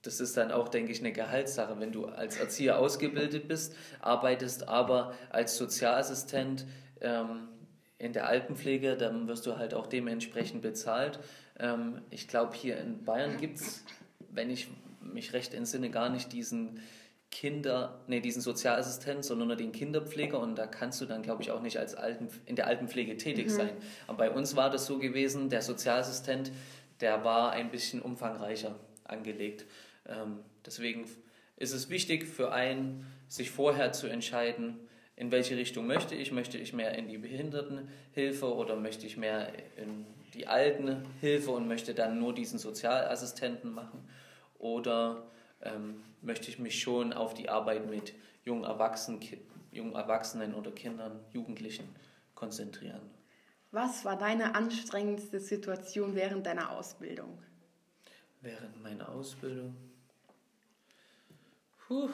das 0.03 0.19
ist 0.19 0.37
dann 0.37 0.51
auch, 0.51 0.69
denke 0.69 0.91
ich, 0.91 0.99
eine 0.99 1.11
Gehaltssache. 1.11 1.79
Wenn 1.79 1.91
du 1.91 2.05
als 2.05 2.37
Erzieher 2.37 2.77
ausgebildet 2.77 3.47
bist, 3.47 3.75
arbeitest 3.99 4.67
aber 4.67 5.13
als 5.29 5.57
Sozialassistent 5.57 6.65
ähm, 7.01 7.49
in 7.97 8.13
der 8.13 8.27
Altenpflege, 8.27 8.95
dann 8.95 9.27
wirst 9.27 9.45
du 9.45 9.57
halt 9.57 9.73
auch 9.73 9.87
dementsprechend 9.87 10.61
bezahlt. 10.61 11.19
ich 12.09 12.27
glaube, 12.27 12.53
hier 12.53 12.77
in 12.77 13.05
Bayern 13.05 13.37
gibt 13.37 13.59
es, 13.59 13.85
wenn 14.29 14.49
ich 14.49 14.67
mich 14.99 15.31
recht 15.31 15.53
entsinne, 15.53 15.89
gar 15.89 16.09
nicht 16.09 16.33
diesen 16.33 16.81
Kinder, 17.33 17.99
nee, 18.05 18.19
diesen 18.19 18.43
Sozialassistent, 18.43 19.25
sondern 19.25 19.47
nur 19.47 19.57
den 19.57 19.71
Kinderpfleger 19.71 20.39
und 20.39 20.55
da 20.55 20.67
kannst 20.67 21.01
du 21.01 21.05
dann, 21.05 21.23
glaube 21.23 21.41
ich, 21.41 21.49
auch 21.49 21.63
nicht 21.63 21.79
als 21.79 21.95
Alten, 21.95 22.27
in 22.45 22.55
der 22.55 22.67
Altenpflege 22.67 23.17
tätig 23.17 23.47
mhm. 23.47 23.49
sein. 23.49 23.69
Aber 24.05 24.19
bei 24.19 24.29
uns 24.29 24.55
war 24.55 24.69
das 24.69 24.85
so 24.85 24.99
gewesen, 24.99 25.49
der 25.49 25.63
Sozialassistent, 25.63 26.51
der 27.01 27.23
war 27.23 27.51
ein 27.51 27.71
bisschen 27.71 28.03
umfangreicher 28.03 28.75
angelegt. 29.03 29.65
Ähm, 30.07 30.41
deswegen 30.63 31.05
ist 31.57 31.73
es 31.73 31.89
wichtig 31.89 32.27
für 32.27 32.51
einen, 32.51 33.07
sich 33.27 33.49
vorher 33.49 33.93
zu 33.93 34.05
entscheiden, 34.05 34.77
in 35.15 35.31
welche 35.31 35.57
Richtung 35.57 35.87
möchte 35.87 36.13
ich. 36.13 36.31
Möchte 36.31 36.59
ich 36.59 36.71
mehr 36.71 36.95
in 36.95 37.07
die 37.07 37.17
Behindertenhilfe 37.17 38.53
oder 38.53 38.75
möchte 38.75 39.07
ich 39.07 39.17
mehr 39.17 39.47
in 39.75 40.05
die 40.35 40.45
Altenhilfe 40.45 41.49
und 41.49 41.67
möchte 41.67 41.95
dann 41.95 42.19
nur 42.19 42.35
diesen 42.35 42.59
Sozialassistenten 42.59 43.73
machen? 43.73 44.07
Oder 44.59 45.25
ähm, 45.63 46.03
möchte 46.21 46.49
ich 46.49 46.59
mich 46.59 46.81
schon 46.81 47.13
auf 47.13 47.33
die 47.33 47.49
Arbeit 47.49 47.89
mit 47.89 48.13
jungen, 48.45 48.63
Erwachsenen, 48.63 49.19
jungen 49.71 49.95
Erwachsenen 49.95 50.53
oder 50.53 50.71
Kindern, 50.71 51.19
Jugendlichen 51.31 51.87
konzentrieren? 52.35 53.01
Was 53.71 54.05
war 54.05 54.17
deine 54.17 54.55
anstrengendste 54.55 55.39
Situation 55.39 56.15
während 56.15 56.45
deiner 56.45 56.71
Ausbildung? 56.71 57.39
Während 58.41 58.83
meiner 58.83 59.09
Ausbildung? 59.09 59.75
Puh. 61.87 62.09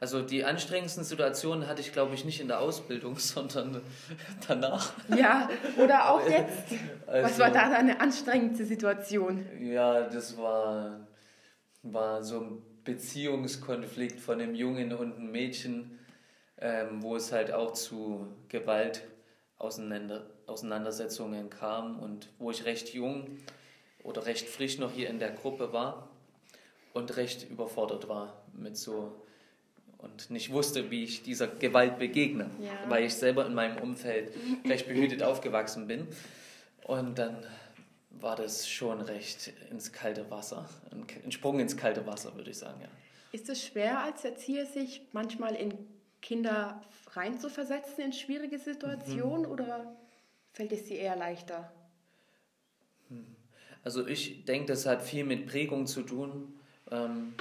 Also 0.00 0.22
die 0.22 0.44
anstrengendsten 0.44 1.02
Situationen 1.04 1.66
hatte 1.66 1.80
ich, 1.80 1.92
glaube 1.92 2.14
ich, 2.14 2.24
nicht 2.24 2.40
in 2.40 2.48
der 2.48 2.60
Ausbildung, 2.60 3.16
sondern 3.18 3.80
danach. 4.46 4.92
Ja, 5.16 5.48
oder 5.76 6.10
auch 6.10 6.28
jetzt. 6.28 6.74
Also, 7.06 7.30
Was 7.30 7.38
war 7.38 7.50
da 7.50 7.70
deine 7.70 8.00
anstrengendste 8.00 8.64
Situation? 8.64 9.46
Ja, 9.60 10.02
das 10.02 10.36
war, 10.36 11.00
war 11.92 12.22
so 12.22 12.40
ein 12.40 12.62
Beziehungskonflikt 12.84 14.20
von 14.20 14.40
einem 14.40 14.54
Jungen 14.54 14.92
und 14.92 15.16
einem 15.16 15.30
Mädchen, 15.30 15.98
ähm, 16.60 17.02
wo 17.02 17.16
es 17.16 17.32
halt 17.32 17.52
auch 17.52 17.72
zu 17.72 18.26
Gewalt 18.48 19.02
auseinander, 19.58 20.26
Auseinandersetzungen 20.46 21.50
kam 21.50 21.98
und 21.98 22.30
wo 22.38 22.50
ich 22.50 22.64
recht 22.64 22.94
jung 22.94 23.38
oder 24.02 24.26
recht 24.26 24.48
frisch 24.48 24.78
noch 24.78 24.92
hier 24.92 25.10
in 25.10 25.18
der 25.18 25.30
Gruppe 25.30 25.72
war 25.72 26.08
und 26.94 27.16
recht 27.16 27.48
überfordert 27.50 28.08
war 28.08 28.42
mit 28.54 28.76
so 28.76 29.12
und 29.98 30.30
nicht 30.30 30.52
wusste, 30.52 30.90
wie 30.90 31.04
ich 31.04 31.22
dieser 31.22 31.48
Gewalt 31.48 31.98
begegne, 31.98 32.50
ja. 32.60 32.70
weil 32.88 33.04
ich 33.04 33.14
selber 33.14 33.44
in 33.46 33.54
meinem 33.54 33.78
Umfeld 33.78 34.32
recht 34.64 34.86
behütet 34.86 35.22
aufgewachsen 35.22 35.88
bin. 35.88 36.06
Und 36.84 37.18
dann 37.18 37.44
war 38.20 38.36
das 38.36 38.68
schon 38.68 39.00
recht 39.00 39.52
ins 39.70 39.92
kalte 39.92 40.30
Wasser, 40.30 40.68
ein 41.24 41.32
Sprung 41.32 41.60
ins 41.60 41.76
kalte 41.76 42.06
Wasser, 42.06 42.34
würde 42.34 42.50
ich 42.50 42.58
sagen, 42.58 42.80
ja. 42.80 42.88
Ist 43.30 43.48
es 43.48 43.64
schwer 43.64 44.00
als 44.00 44.24
Erzieher, 44.24 44.64
sich 44.64 45.02
manchmal 45.12 45.54
in 45.54 45.74
Kinder 46.22 46.80
reinzuversetzen 47.12 48.04
in 48.04 48.12
schwierige 48.12 48.58
Situationen 48.58 49.42
mhm. 49.42 49.50
oder 49.50 49.96
fällt 50.52 50.72
es 50.72 50.84
dir 50.84 50.98
eher 50.98 51.16
leichter? 51.16 51.70
Hm. 53.08 53.36
Also 53.84 54.06
ich 54.06 54.44
denke, 54.44 54.66
das 54.66 54.86
hat 54.86 55.02
viel 55.02 55.24
mit 55.24 55.46
Prägung 55.46 55.86
zu 55.86 56.02
tun, 56.02 56.58
ähm, 56.90 57.34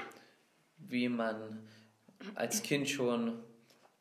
wie 0.77 1.09
man 1.09 1.67
als 2.35 2.61
Kind 2.63 2.89
schon 2.89 3.39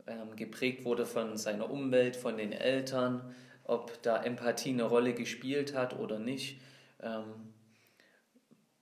ähm, 0.06 0.36
geprägt 0.36 0.84
wurde 0.84 1.06
von 1.06 1.36
seiner 1.36 1.70
Umwelt, 1.70 2.16
von 2.16 2.36
den 2.36 2.52
Eltern, 2.52 3.34
ob 3.66 4.00
da 4.02 4.22
Empathie 4.22 4.70
eine 4.70 4.84
Rolle 4.84 5.12
gespielt 5.12 5.74
hat 5.74 5.98
oder 5.98 6.18
nicht. 6.18 6.60
Ähm, 7.02 7.52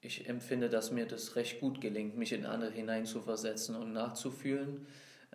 ich 0.00 0.28
empfinde, 0.28 0.68
dass 0.68 0.90
mir 0.90 1.06
das 1.06 1.36
recht 1.36 1.60
gut 1.60 1.80
gelingt, 1.80 2.16
mich 2.16 2.32
in 2.32 2.44
andere 2.44 2.70
hineinzuversetzen 2.70 3.74
und 3.74 3.94
nachzufühlen. 3.94 4.86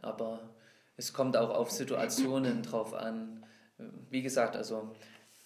Aber 0.01 0.53
es 0.95 1.13
kommt 1.13 1.35
auch 1.35 1.49
auf 1.49 1.71
Situationen 1.71 2.61
drauf 2.63 2.93
an. 2.93 3.43
Wie 4.11 4.21
gesagt, 4.21 4.55
also 4.55 4.95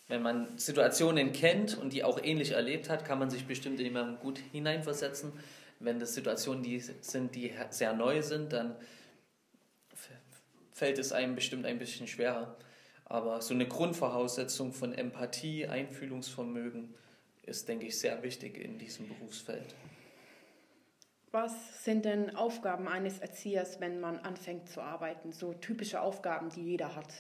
wenn 0.09 0.21
man 0.21 0.57
Situationen 0.57 1.31
kennt 1.31 1.77
und 1.77 1.93
die 1.93 2.03
auch 2.03 2.21
ähnlich 2.21 2.51
erlebt 2.51 2.89
hat, 2.89 3.05
kann 3.05 3.19
man 3.19 3.29
sich 3.29 3.47
bestimmt 3.47 3.79
in 3.79 3.85
jemanden 3.85 4.19
gut 4.19 4.37
hineinversetzen. 4.37 5.31
Wenn 5.79 5.99
das 5.99 6.13
Situationen 6.13 6.61
die 6.61 6.79
sind, 6.79 7.35
die 7.35 7.53
sehr 7.69 7.93
neu 7.93 8.21
sind, 8.21 8.51
dann 8.51 8.75
fällt 10.73 10.99
es 10.99 11.13
einem 11.13 11.35
bestimmt 11.35 11.65
ein 11.65 11.79
bisschen 11.79 12.07
schwerer. 12.07 12.57
Aber 13.13 13.41
so 13.43 13.53
eine 13.53 13.67
Grundvoraussetzung 13.67 14.73
von 14.73 14.91
Empathie, 14.91 15.67
Einfühlungsvermögen 15.67 16.95
ist, 17.43 17.67
denke 17.67 17.85
ich, 17.85 17.99
sehr 17.99 18.23
wichtig 18.23 18.57
in 18.57 18.79
diesem 18.79 19.07
Berufsfeld. 19.07 19.75
Was 21.29 21.83
sind 21.83 22.05
denn 22.05 22.35
Aufgaben 22.35 22.87
eines 22.87 23.19
Erziehers, 23.19 23.79
wenn 23.79 23.99
man 23.99 24.17
anfängt 24.17 24.67
zu 24.67 24.81
arbeiten? 24.81 25.31
So 25.31 25.53
typische 25.53 26.01
Aufgaben, 26.01 26.49
die 26.49 26.63
jeder 26.63 26.95
hat. 26.95 27.13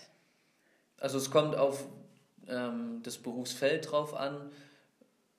Also 0.97 1.19
es 1.19 1.29
kommt 1.29 1.55
auf 1.55 1.85
ähm, 2.47 3.01
das 3.03 3.19
Berufsfeld 3.19 3.91
drauf 3.91 4.15
an, 4.15 4.49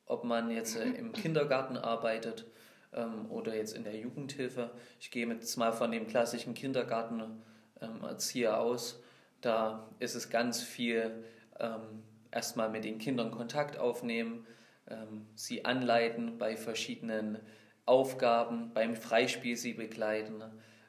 ob 0.06 0.23
man 0.23 0.52
jetzt 0.52 0.76
äh, 0.76 0.84
im 0.84 1.12
Kindergarten 1.12 1.76
arbeitet 1.76 2.46
ähm, 2.92 3.28
oder 3.28 3.56
jetzt 3.56 3.75
in 3.75 3.82
der 3.82 3.96
Jugendhilfe. 3.96 4.70
Ich 5.00 5.11
gehe 5.11 5.26
jetzt 5.26 5.56
mal 5.56 5.73
von 5.73 5.90
dem 5.90 6.06
klassischen 6.06 6.54
Kindergartenerzieher 6.54 8.50
ähm, 8.50 8.54
aus. 8.54 9.00
Da 9.44 9.90
ist 9.98 10.14
es 10.14 10.30
ganz 10.30 10.62
viel 10.62 11.22
ähm, 11.60 12.02
erstmal 12.30 12.70
mit 12.70 12.84
den 12.84 12.96
Kindern 12.96 13.30
Kontakt 13.30 13.76
aufnehmen, 13.76 14.46
ähm, 14.88 15.26
sie 15.34 15.66
anleiten 15.66 16.38
bei 16.38 16.56
verschiedenen 16.56 17.38
Aufgaben, 17.84 18.72
beim 18.72 18.96
Freispiel 18.96 19.58
sie 19.58 19.74
begleiten, 19.74 20.42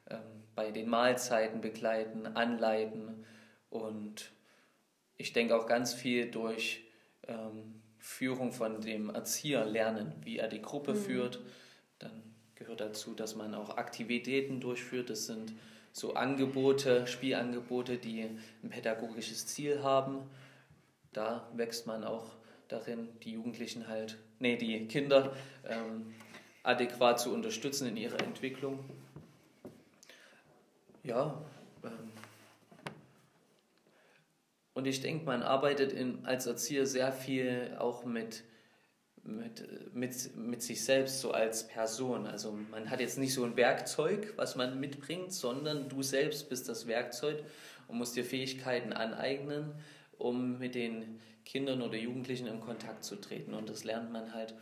ähm, 0.10 0.44
bei 0.56 0.72
den 0.72 0.88
Mahlzeiten 0.88 1.60
begleiten, 1.60 2.28
anleiten 2.28 3.26
und 3.70 4.32
ich 5.18 5.34
denke 5.34 5.58
auch 5.58 5.68
ganz 5.68 5.94
viel 5.94 6.32
durch 6.32 6.86
ähm, 7.28 7.82
Führung 8.00 8.54
von 8.54 8.80
dem 8.80 9.10
Erzieher 9.10 9.66
lernen, 9.66 10.14
wie 10.24 10.38
er 10.38 10.48
die 10.48 10.62
Gruppe 10.62 10.94
mhm. 10.94 10.98
führt. 10.98 11.40
Dann 12.00 12.36
gehört 12.56 12.80
dazu, 12.80 13.16
dass 13.16 13.36
man 13.36 13.54
auch 13.54 13.76
Aktivitäten 13.76 14.62
durchführt. 14.62 15.10
Das 15.10 15.26
sind 15.26 15.54
so 15.96 16.14
Angebote, 16.14 17.08
Spielangebote, 17.08 17.98
die 17.98 18.22
ein 18.22 18.70
pädagogisches 18.70 19.48
Ziel 19.48 19.82
haben. 19.82 20.30
Da 21.14 21.48
wächst 21.54 21.88
man 21.88 22.04
auch 22.04 22.36
darin, 22.68 23.08
die 23.24 23.32
Jugendlichen 23.32 23.88
halt, 23.88 24.18
nee, 24.40 24.58
die 24.58 24.88
Kinder 24.88 25.34
ähm, 25.66 26.14
adäquat 26.64 27.22
zu 27.22 27.34
unterstützen 27.34 27.88
in 27.88 27.96
ihrer 27.96 28.20
Entwicklung. 28.20 28.84
Ja, 31.04 31.42
ähm, 31.82 32.12
und 34.74 34.88
ich 34.88 35.00
denke, 35.00 35.24
man 35.24 35.44
arbeitet 35.44 35.94
in, 35.94 36.26
als 36.26 36.46
Erzieher 36.46 36.86
sehr 36.88 37.14
viel 37.14 37.74
auch 37.80 38.04
mit, 38.04 38.44
mit, 39.26 39.94
mit, 39.94 40.36
mit 40.38 40.62
sich 40.62 40.84
selbst, 40.84 41.20
so 41.20 41.32
als 41.32 41.68
Person. 41.68 42.28
Also 42.28 42.52
man 42.72 42.90
hat 42.90 43.00
jetzt 43.00 43.18
nicht 43.18 43.34
so 43.34 43.44
ein 43.44 43.58
Werkzeug, 43.58 44.34
was 44.36 44.56
man 44.56 44.80
mitbringt, 44.80 45.34
sondern 45.34 45.90
du 45.90 46.04
selbst 46.04 46.48
bist 46.50 46.70
das 46.70 46.88
Werkzeug 46.88 47.44
und 47.88 47.98
musst 47.98 48.16
dir 48.16 48.24
Fähigkeiten 48.24 48.94
aneignen, 48.94 49.74
um 50.18 50.60
mit 50.60 50.76
den 50.76 51.20
Kindern 51.44 51.82
oder 51.82 51.98
Jugendlichen 51.98 52.48
in 52.48 52.62
Kontakt 52.62 53.04
zu 53.04 53.16
treten. 53.16 53.54
Und 53.54 53.70
das 53.70 53.84
lernt 53.84 54.12
man 54.12 54.34
halt 54.34 54.54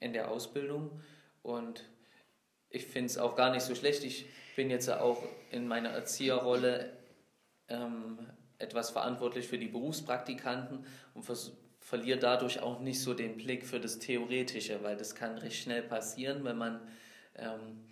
in 0.00 0.12
der 0.12 0.30
Ausbildung. 0.30 0.90
Und 1.42 1.84
ich 2.70 2.86
finde 2.86 3.06
es 3.06 3.18
auch 3.18 3.36
gar 3.36 3.52
nicht 3.52 3.62
so 3.62 3.74
schlecht. 3.74 4.04
Ich 4.04 4.26
bin 4.56 4.70
jetzt 4.70 4.90
auch 4.90 5.22
in 5.50 5.68
meiner 5.68 5.90
Erzieherrolle 5.90 6.96
ähm, 7.68 8.18
etwas 8.58 8.90
verantwortlich 8.90 9.46
für 9.46 9.58
die 9.58 9.68
Berufspraktikanten 9.68 10.86
und 11.14 11.22
verliere 11.86 12.18
dadurch 12.18 12.58
auch 12.58 12.80
nicht 12.80 13.00
so 13.00 13.14
den 13.14 13.36
Blick 13.36 13.64
für 13.64 13.78
das 13.78 14.00
Theoretische, 14.00 14.82
weil 14.82 14.96
das 14.96 15.14
kann 15.14 15.38
recht 15.38 15.62
schnell 15.62 15.82
passieren, 15.82 16.42
wenn 16.42 16.58
man 16.58 16.80
ähm, 17.36 17.86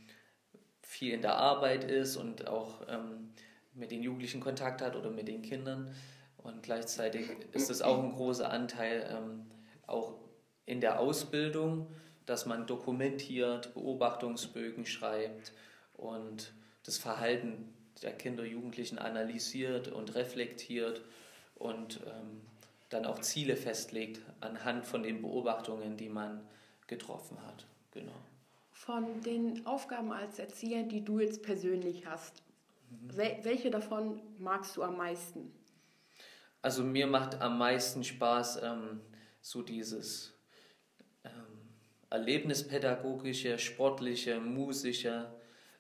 viel 0.83 1.13
in 1.13 1.23
der 1.23 1.37
Arbeit 1.37 1.85
ist 1.85 2.17
und 2.17 2.49
auch 2.49 2.81
ähm, 2.89 3.31
mit 3.73 3.93
den 3.93 4.03
Jugendlichen 4.03 4.41
Kontakt 4.41 4.83
hat 4.83 4.97
oder 4.97 5.11
mit 5.11 5.29
den 5.29 5.43
Kindern. 5.43 5.95
Und 6.39 6.65
gleichzeitig 6.65 7.31
ist 7.53 7.71
es 7.71 7.83
auch 7.83 8.03
ein 8.03 8.11
großer 8.11 8.51
Anteil 8.51 9.09
ähm, 9.17 9.47
auch 9.87 10.15
in 10.67 10.81
der 10.81 10.99
Ausbildung, 10.99 11.87
dass 12.27 12.47
man 12.47 12.67
dokumentiert, 12.67 13.75
Beobachtungsbögen 13.75 14.87
schreibt 14.87 15.53
und 15.93 16.53
das 16.83 16.99
Verhalten 16.99 17.73
der 18.03 18.13
Kinder, 18.13 18.45
Jugendlichen 18.45 18.99
analysiert 18.99 19.87
und 19.87 20.17
reflektiert 20.17 21.01
und 21.55 22.01
ähm, 22.09 22.41
dann 22.89 23.07
auch 23.07 23.21
Ziele 23.21 23.57
festlegt 23.57 24.21
anhand 24.41 24.87
von 24.87 25.03
den 25.03 25.23
Beobachtungen, 25.23 25.97
die 25.97 26.09
man 26.09 26.47
getroffen 26.87 27.39
hat. 27.47 27.67
Genau. 27.93 28.13
Von 28.73 29.21
den 29.23 29.67
Aufgaben 29.67 30.13
als 30.13 30.39
Erzieher, 30.39 30.83
die 30.83 31.05
du 31.05 31.21
jetzt 31.21 31.43
persönlich 31.43 32.07
hast, 32.07 32.43
mhm. 32.91 33.17
welche 33.43 33.71
davon 33.71 34.21
magst 34.39 34.77
du 34.77 34.83
am 34.83 34.97
meisten? 34.97 35.53
Also 36.61 36.83
mir 36.83 37.07
macht 37.07 37.41
am 37.41 37.59
meisten 37.59 38.05
Spaß 38.05 38.63
ähm, 38.63 39.01
so 39.41 39.63
dieses 39.63 40.35
ähm, 41.25 41.31
erlebnispädagogische, 42.11 43.59
sportliche, 43.59 44.41
musische, 44.41 45.33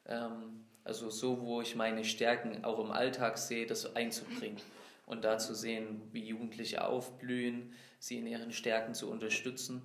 ähm, 0.07 0.67
also 0.85 1.09
so, 1.09 1.41
wo 1.41 1.63
ich 1.63 1.75
meine 1.75 2.05
Stärken 2.05 2.65
auch 2.65 2.79
im 2.79 2.91
Alltag 2.91 3.39
sehe, 3.39 3.67
das 3.67 3.97
einzubringen 3.97 4.61
und 5.07 5.25
da 5.25 5.39
zu 5.39 5.55
sehen, 5.55 6.03
wie 6.13 6.25
Jugendliche 6.25 6.87
aufblühen, 6.87 7.73
sie 7.99 8.19
in 8.19 8.27
ihren 8.27 8.53
Stärken 8.53 8.95
zu 8.95 9.11
unterstützen. 9.11 9.83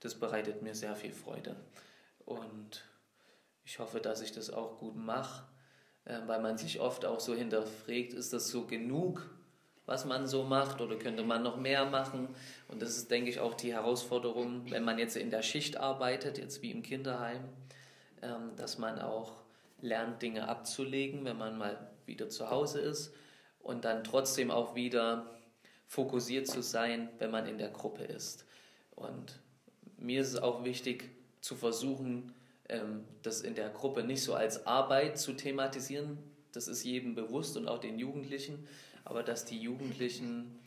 das 0.00 0.14
bereitet 0.14 0.62
mir 0.62 0.76
sehr 0.76 0.94
viel 0.94 1.12
Freude. 1.12 1.56
Und 2.24 2.84
ich 3.64 3.80
hoffe, 3.80 3.98
dass 3.98 4.20
ich 4.20 4.30
das 4.30 4.50
auch 4.50 4.78
gut 4.78 4.94
mache, 4.94 5.44
äh, 6.04 6.20
weil 6.26 6.40
man 6.40 6.56
sich 6.56 6.78
oft 6.78 7.04
auch 7.04 7.18
so 7.18 7.34
hinterfragt, 7.34 8.12
ist 8.12 8.32
das 8.32 8.48
so 8.48 8.64
genug, 8.64 9.28
was 9.86 10.04
man 10.04 10.28
so 10.28 10.44
macht 10.44 10.80
oder 10.80 10.96
könnte 10.96 11.24
man 11.24 11.42
noch 11.42 11.56
mehr 11.56 11.86
machen? 11.86 12.28
Und 12.68 12.80
das 12.80 12.96
ist, 12.96 13.10
denke 13.10 13.30
ich, 13.30 13.40
auch 13.40 13.54
die 13.54 13.72
Herausforderung, 13.72 14.70
wenn 14.70 14.84
man 14.84 14.98
jetzt 14.98 15.16
in 15.16 15.30
der 15.30 15.42
Schicht 15.42 15.78
arbeitet, 15.78 16.38
jetzt 16.38 16.62
wie 16.62 16.70
im 16.70 16.82
Kinderheim, 16.82 17.42
ähm, 18.22 18.54
dass 18.54 18.78
man 18.78 19.00
auch 19.00 19.32
lernt, 19.80 20.22
Dinge 20.22 20.48
abzulegen, 20.48 21.24
wenn 21.24 21.38
man 21.38 21.58
mal 21.58 21.90
wieder 22.06 22.28
zu 22.28 22.50
Hause 22.50 22.80
ist 22.80 23.12
und 23.60 23.84
dann 23.84 24.04
trotzdem 24.04 24.50
auch 24.50 24.74
wieder 24.74 25.26
fokussiert 25.86 26.46
zu 26.46 26.62
sein, 26.62 27.08
wenn 27.18 27.30
man 27.30 27.46
in 27.46 27.58
der 27.58 27.70
Gruppe 27.70 28.04
ist. 28.04 28.44
Und 28.94 29.40
mir 29.96 30.20
ist 30.20 30.34
es 30.34 30.36
auch 30.36 30.64
wichtig 30.64 31.10
zu 31.40 31.56
versuchen, 31.56 32.34
ähm, 32.68 33.04
das 33.22 33.40
in 33.40 33.54
der 33.54 33.70
Gruppe 33.70 34.02
nicht 34.02 34.22
so 34.22 34.34
als 34.34 34.66
Arbeit 34.66 35.18
zu 35.18 35.32
thematisieren. 35.32 36.18
Das 36.52 36.68
ist 36.68 36.84
jedem 36.84 37.14
bewusst 37.14 37.56
und 37.56 37.68
auch 37.68 37.78
den 37.78 37.98
Jugendlichen, 37.98 38.66
aber 39.04 39.22
dass 39.22 39.44
die 39.44 39.58
Jugendlichen 39.58 40.58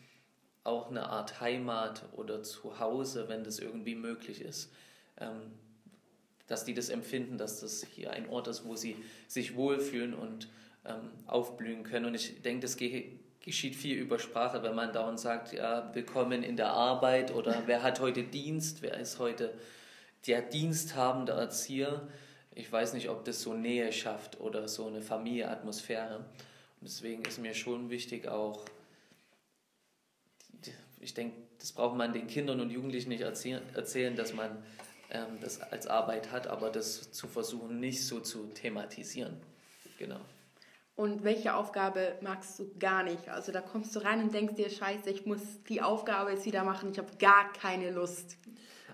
auch 0.63 0.89
eine 0.89 1.09
Art 1.09 1.41
Heimat 1.41 2.05
oder 2.13 2.43
Zuhause, 2.43 3.29
wenn 3.29 3.43
das 3.43 3.59
irgendwie 3.59 3.95
möglich 3.95 4.41
ist, 4.41 4.71
ähm, 5.17 5.51
dass 6.47 6.65
die 6.65 6.73
das 6.73 6.89
empfinden, 6.89 7.37
dass 7.37 7.61
das 7.61 7.83
hier 7.83 8.11
ein 8.11 8.29
Ort 8.29 8.47
ist, 8.47 8.65
wo 8.65 8.75
sie 8.75 8.95
sich 9.27 9.55
wohlfühlen 9.55 10.13
und 10.13 10.49
ähm, 10.85 11.11
aufblühen 11.27 11.83
können. 11.83 12.05
Und 12.05 12.15
ich 12.15 12.41
denke, 12.41 12.61
das 12.61 12.77
geschieht 12.77 13.75
viel 13.75 13.97
über 13.97 14.19
Sprache, 14.19 14.63
wenn 14.63 14.75
man 14.75 14.93
dauernd 14.93 15.19
sagt, 15.19 15.53
ja, 15.53 15.93
willkommen 15.93 16.43
in 16.43 16.57
der 16.57 16.71
Arbeit 16.71 17.33
oder 17.33 17.63
wer 17.65 17.83
hat 17.83 17.99
heute 17.99 18.23
Dienst, 18.23 18.81
wer 18.81 18.97
ist 18.97 19.19
heute 19.19 19.53
der 20.27 20.41
diensthabende 20.41 21.33
Erzieher. 21.33 22.07
Ich 22.53 22.71
weiß 22.71 22.93
nicht, 22.93 23.09
ob 23.09 23.25
das 23.25 23.41
so 23.41 23.53
Nähe 23.53 23.91
schafft 23.91 24.39
oder 24.39 24.67
so 24.67 24.87
eine 24.87 25.01
Familieatmosphäre. 25.01 26.25
Deswegen 26.81 27.23
ist 27.23 27.39
mir 27.39 27.53
schon 27.53 27.89
wichtig 27.89 28.27
auch, 28.27 28.65
ich 30.99 31.13
denke, 31.13 31.35
das 31.59 31.71
braucht 31.71 31.95
man 31.95 32.13
den 32.13 32.27
Kindern 32.27 32.59
und 32.59 32.69
Jugendlichen 32.69 33.09
nicht 33.09 33.21
erzählen, 33.21 34.15
dass 34.15 34.33
man 34.33 34.63
ähm, 35.11 35.39
das 35.41 35.61
als 35.61 35.87
Arbeit 35.87 36.31
hat, 36.31 36.47
aber 36.47 36.69
das 36.69 37.11
zu 37.11 37.27
versuchen, 37.27 37.79
nicht 37.79 38.05
so 38.05 38.19
zu 38.19 38.47
thematisieren. 38.53 39.37
Genau. 39.97 40.19
Und 41.01 41.23
welche 41.23 41.55
Aufgabe 41.55 42.13
magst 42.21 42.59
du 42.59 42.69
gar 42.77 43.01
nicht? 43.01 43.27
Also 43.27 43.51
da 43.51 43.59
kommst 43.59 43.95
du 43.95 44.03
rein 44.03 44.21
und 44.21 44.35
denkst 44.35 44.53
dir, 44.53 44.69
scheiße, 44.69 45.09
ich 45.09 45.25
muss 45.25 45.41
die 45.67 45.81
Aufgabe 45.81 46.29
jetzt 46.29 46.45
wieder 46.45 46.63
machen, 46.63 46.91
ich 46.91 46.99
habe 46.99 47.09
gar 47.17 47.51
keine 47.53 47.89
Lust. 47.89 48.37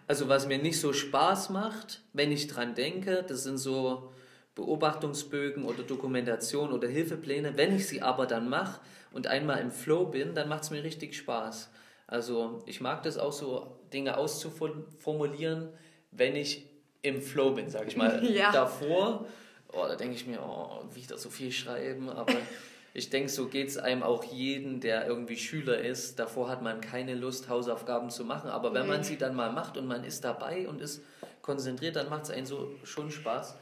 Also 0.07 0.29
was 0.29 0.47
mir 0.47 0.57
nicht 0.57 0.79
so 0.79 0.93
Spaß 0.93 1.49
macht, 1.49 2.03
wenn 2.13 2.31
ich 2.31 2.47
dran 2.47 2.75
denke, 2.75 3.25
das 3.27 3.43
sind 3.43 3.57
so 3.57 4.13
Beobachtungsbögen 4.55 5.65
oder 5.65 5.83
Dokumentation 5.83 6.71
oder 6.71 6.87
Hilfepläne. 6.87 7.57
Wenn 7.57 7.75
ich 7.75 7.89
sie 7.89 8.01
aber 8.01 8.25
dann 8.25 8.47
mache 8.47 8.79
und 9.11 9.27
einmal 9.27 9.59
im 9.59 9.71
Flow 9.71 10.05
bin, 10.05 10.33
dann 10.33 10.47
macht 10.47 10.63
es 10.63 10.71
mir 10.71 10.85
richtig 10.85 11.13
Spaß. 11.17 11.69
Also 12.07 12.63
ich 12.67 12.79
mag 12.79 13.03
das 13.03 13.17
auch 13.17 13.33
so, 13.33 13.81
Dinge 13.91 14.15
auszuformulieren, 14.15 15.73
wenn 16.11 16.37
ich 16.37 16.69
im 17.01 17.21
Flow 17.21 17.51
bin, 17.51 17.69
sage 17.69 17.89
ich 17.89 17.97
mal. 17.97 18.25
Ja. 18.31 18.53
Davor, 18.53 19.25
oh, 19.73 19.85
da 19.87 19.95
denke 19.95 20.15
ich 20.15 20.27
mir, 20.27 20.41
oh, 20.41 20.83
wie 20.93 21.01
ich 21.01 21.07
da 21.07 21.17
so 21.17 21.29
viel 21.29 21.51
schreiben, 21.51 22.09
aber 22.09 22.33
ich 22.93 23.09
denke, 23.09 23.29
so 23.29 23.47
geht 23.47 23.67
es 23.67 23.77
einem 23.77 24.03
auch 24.03 24.23
jeden, 24.23 24.79
der 24.79 25.07
irgendwie 25.07 25.37
Schüler 25.37 25.79
ist. 25.79 26.19
Davor 26.19 26.49
hat 26.49 26.61
man 26.61 26.81
keine 26.81 27.15
Lust, 27.15 27.49
Hausaufgaben 27.49 28.09
zu 28.09 28.25
machen, 28.25 28.49
aber 28.49 28.73
wenn 28.73 28.87
man 28.87 29.03
sie 29.03 29.17
dann 29.17 29.35
mal 29.35 29.51
macht 29.51 29.77
und 29.77 29.87
man 29.87 30.03
ist 30.03 30.23
dabei 30.23 30.67
und 30.67 30.81
ist 30.81 31.03
konzentriert, 31.41 31.95
dann 31.95 32.09
macht 32.09 32.23
es 32.23 32.29
einen 32.29 32.45
so 32.45 32.71
schon 32.83 33.11
Spaß. 33.11 33.55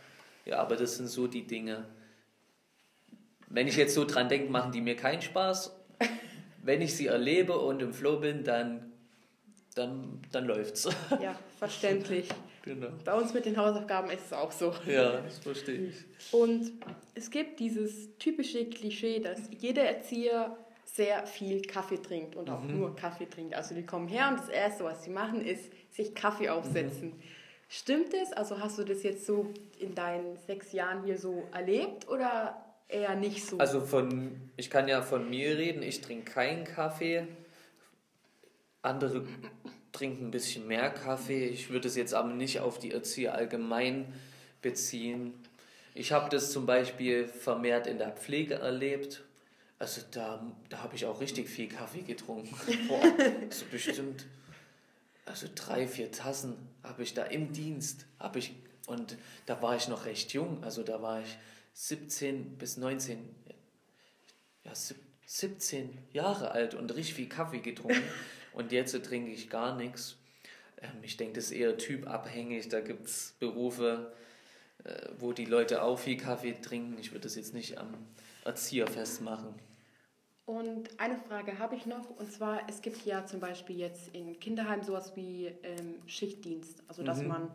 Ja, 0.46 0.60
aber 0.60 0.76
das 0.76 0.98
sind 0.98 1.08
so 1.08 1.28
die 1.28 1.46
Dinge. 1.46 1.86
Wenn 3.48 3.68
ich 3.68 3.76
jetzt 3.76 3.94
so 3.94 4.06
dran 4.06 4.30
denke, 4.30 4.52
machen 4.52 4.72
die 4.72 4.82
mir 4.82 4.96
keinen 4.96 5.22
Spaß. 5.22 5.76
Wenn 6.62 6.82
ich 6.82 6.96
sie 6.96 7.08
erlebe 7.08 7.58
und 7.58 7.82
im 7.82 7.94
Flow 7.94 8.18
bin, 8.18 8.44
dann, 8.44 8.92
dann, 9.76 10.22
dann 10.32 10.46
läuft's. 10.46 10.90
Ja, 11.22 11.36
verständlich. 11.58 12.28
Genau. 12.66 12.90
Bei 13.06 13.14
uns 13.14 13.34
mit 13.34 13.46
den 13.46 13.58
Hausaufgaben 13.58 14.10
ist 14.10 14.26
es 14.26 14.34
auch 14.34 14.52
so. 14.52 14.74
Ja, 14.88 15.22
das 15.22 15.38
verstehe 15.38 15.90
ich. 15.90 15.96
Und 16.34 16.72
es 17.14 17.30
gibt 17.30 17.60
dieses 17.60 18.18
typische 18.18 18.66
Klischee, 18.66 19.20
dass 19.20 19.40
jeder 19.52 19.84
Erzieher 19.84 20.58
sehr 20.84 21.28
viel 21.28 21.62
Kaffee 21.62 22.02
trinkt 22.02 22.36
und 22.36 22.50
auch 22.50 22.64
mhm. 22.64 22.80
nur 22.80 22.96
Kaffee 22.96 23.28
trinkt. 23.28 23.54
Also 23.54 23.76
die 23.76 23.86
kommen 23.86 24.08
her 24.08 24.30
und 24.30 24.40
das 24.40 24.50
Erste, 24.50 24.84
was 24.84 25.04
sie 25.04 25.12
machen, 25.12 25.42
ist 25.42 25.72
sich 25.92 26.16
Kaffee 26.16 26.50
aufsetzen. 26.50 27.10
Mhm. 27.10 27.24
Stimmt 27.68 28.14
es? 28.14 28.34
Also 28.34 28.60
hast 28.60 28.80
du 28.80 28.84
das 28.84 29.04
jetzt 29.04 29.26
so 29.26 29.54
in 29.80 29.94
deinen 29.94 30.38
sechs 30.48 30.72
Jahren 30.72 31.04
hier 31.04 31.18
so 31.18 31.44
erlebt 31.52 32.08
oder 32.08 32.64
eher 32.88 33.16
nicht 33.16 33.46
so? 33.46 33.58
Also 33.58 33.82
von, 33.82 34.50
ich 34.58 34.70
kann 34.70 34.88
ja 34.88 35.02
von 35.02 35.30
mir 35.30 35.58
reden, 35.58 35.84
ich 35.84 36.02
trinke 36.02 36.32
keinen 36.32 36.64
Kaffee. 36.64 37.28
Andere 38.82 39.26
trinken 39.96 40.28
ein 40.28 40.32
bisschen 40.32 40.68
mehr 40.68 40.90
Kaffee. 40.90 41.48
Ich 41.48 41.70
würde 41.70 41.88
es 41.88 41.96
jetzt 41.96 42.14
aber 42.14 42.34
nicht 42.34 42.60
auf 42.60 42.80
die 42.80 42.92
Erzieher 42.92 43.36
allgemein 43.36 44.14
beziehen. 44.62 45.34
Ich 45.94 46.12
habe 46.12 46.30
das 46.30 46.52
zum 46.52 46.66
Beispiel 46.66 47.28
vermehrt 47.28 47.88
in 47.88 47.98
der 47.98 48.12
Pflege 48.12 48.56
erlebt. 48.56 49.24
Also 49.80 50.02
da, 50.12 50.46
da 50.70 50.80
habe 50.84 50.96
ich 50.96 51.06
auch 51.06 51.22
richtig 51.22 51.50
viel 51.50 51.68
Kaffee 51.68 52.02
getrunken. 52.02 52.56
Boah, 52.88 53.02
so 53.50 53.66
bestimmt 53.72 54.26
also 55.26 55.48
drei, 55.54 55.88
vier 55.88 56.12
Tassen 56.12 56.56
habe 56.84 57.04
ich 57.04 57.14
da 57.14 57.24
im 57.24 57.52
Dienst, 57.52 58.06
habe 58.20 58.40
ich, 58.40 58.54
und 58.86 59.18
da 59.48 59.62
war 59.62 59.76
ich 59.76 59.88
noch 59.88 60.06
recht 60.06 60.34
jung, 60.34 60.64
also 60.64 60.84
da 60.84 61.02
war 61.02 61.22
ich 61.22 61.38
17 61.74 62.58
bis 62.58 62.78
19, 62.78 63.18
ja, 64.64 64.72
17 65.26 65.98
Jahre 66.14 66.52
alt 66.52 66.76
und 66.76 66.94
richtig 66.96 67.16
viel 67.16 67.28
Kaffee 67.30 67.60
getrunken 67.60 68.04
und 68.56 68.72
jetzt 68.72 68.92
trinke 69.04 69.32
ich 69.32 69.50
gar 69.50 69.76
nichts. 69.76 70.18
Ähm, 70.82 71.04
ich 71.04 71.18
denke, 71.18 71.34
das 71.34 71.46
ist 71.46 71.52
eher 71.52 71.78
typabhängig, 71.78 72.70
da 72.70 72.80
gibt 72.80 73.06
es 73.06 73.36
Berufe, 73.40 74.14
äh, 74.84 75.10
wo 75.20 75.34
die 75.34 75.46
Leute 75.46 75.84
auch 75.84 76.00
viel 76.00 76.18
Kaffee 76.18 76.54
trinken. 76.54 76.98
Ich 77.00 77.12
würde 77.12 77.24
das 77.24 77.36
jetzt 77.36 77.54
nicht 77.54 77.78
am 77.78 77.94
Erzieher 78.44 78.88
festmachen. 78.88 79.54
Und 80.46 81.00
eine 81.00 81.18
Frage 81.18 81.58
habe 81.58 81.76
ich 81.76 81.86
noch, 81.88 82.10
und 82.12 82.32
zwar, 82.32 82.62
es 82.70 82.82
gibt 82.82 83.04
ja 83.06 83.26
zum 83.26 83.40
Beispiel 83.40 83.80
jetzt 83.80 84.16
in 84.16 84.40
Kinderheim 84.40 84.84
sowas 84.84 85.16
wie 85.16 85.48
ähm, 85.64 85.96
Schichtdienst, 86.06 86.84
also 86.88 87.02
dass 87.02 87.22
mhm. 87.22 87.30
man 87.30 87.52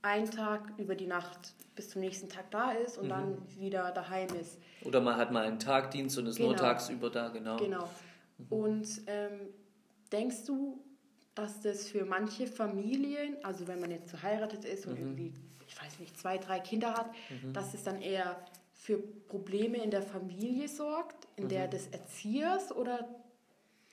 einen 0.00 0.30
Tag 0.30 0.72
über 0.78 0.94
die 0.94 1.06
Nacht 1.06 1.52
bis 1.76 1.90
zum 1.90 2.00
nächsten 2.00 2.28
Tag 2.28 2.50
da 2.50 2.72
ist 2.72 2.96
und 2.96 3.04
mhm. 3.04 3.10
dann 3.10 3.38
wieder 3.58 3.92
daheim 3.92 4.28
ist. 4.40 4.58
Oder 4.82 5.00
man 5.00 5.16
hat 5.16 5.30
mal 5.30 5.44
einen 5.44 5.58
Tagdienst 5.58 6.18
und 6.18 6.26
ist 6.26 6.36
genau. 6.36 6.48
nur 6.48 6.56
tagsüber 6.56 7.10
da, 7.10 7.28
genau. 7.28 7.56
Genau. 7.56 7.88
Mhm. 8.38 8.46
Und 8.48 8.88
ähm, 9.06 9.40
denkst 10.12 10.44
du, 10.46 10.82
dass 11.34 11.60
das 11.62 11.88
für 11.88 12.04
manche 12.04 12.46
Familien, 12.46 13.36
also 13.42 13.66
wenn 13.66 13.80
man 13.80 13.90
jetzt 13.90 14.10
verheiratet 14.10 14.64
ist 14.64 14.86
und 14.86 14.94
mhm. 14.94 15.06
irgendwie, 15.06 15.32
ich 15.66 15.82
weiß 15.82 15.98
nicht, 15.98 16.18
zwei, 16.18 16.38
drei 16.38 16.60
Kinder 16.60 16.94
hat, 16.94 17.10
mhm. 17.30 17.52
dass 17.52 17.74
es 17.74 17.82
dann 17.82 18.00
eher 18.00 18.36
für 18.74 18.98
Probleme 18.98 19.82
in 19.82 19.90
der 19.90 20.02
Familie 20.02 20.68
sorgt, 20.68 21.28
in 21.36 21.44
mhm. 21.44 21.48
der 21.48 21.68
des 21.68 21.88
Erziehers 21.88 22.72
oder 22.72 23.08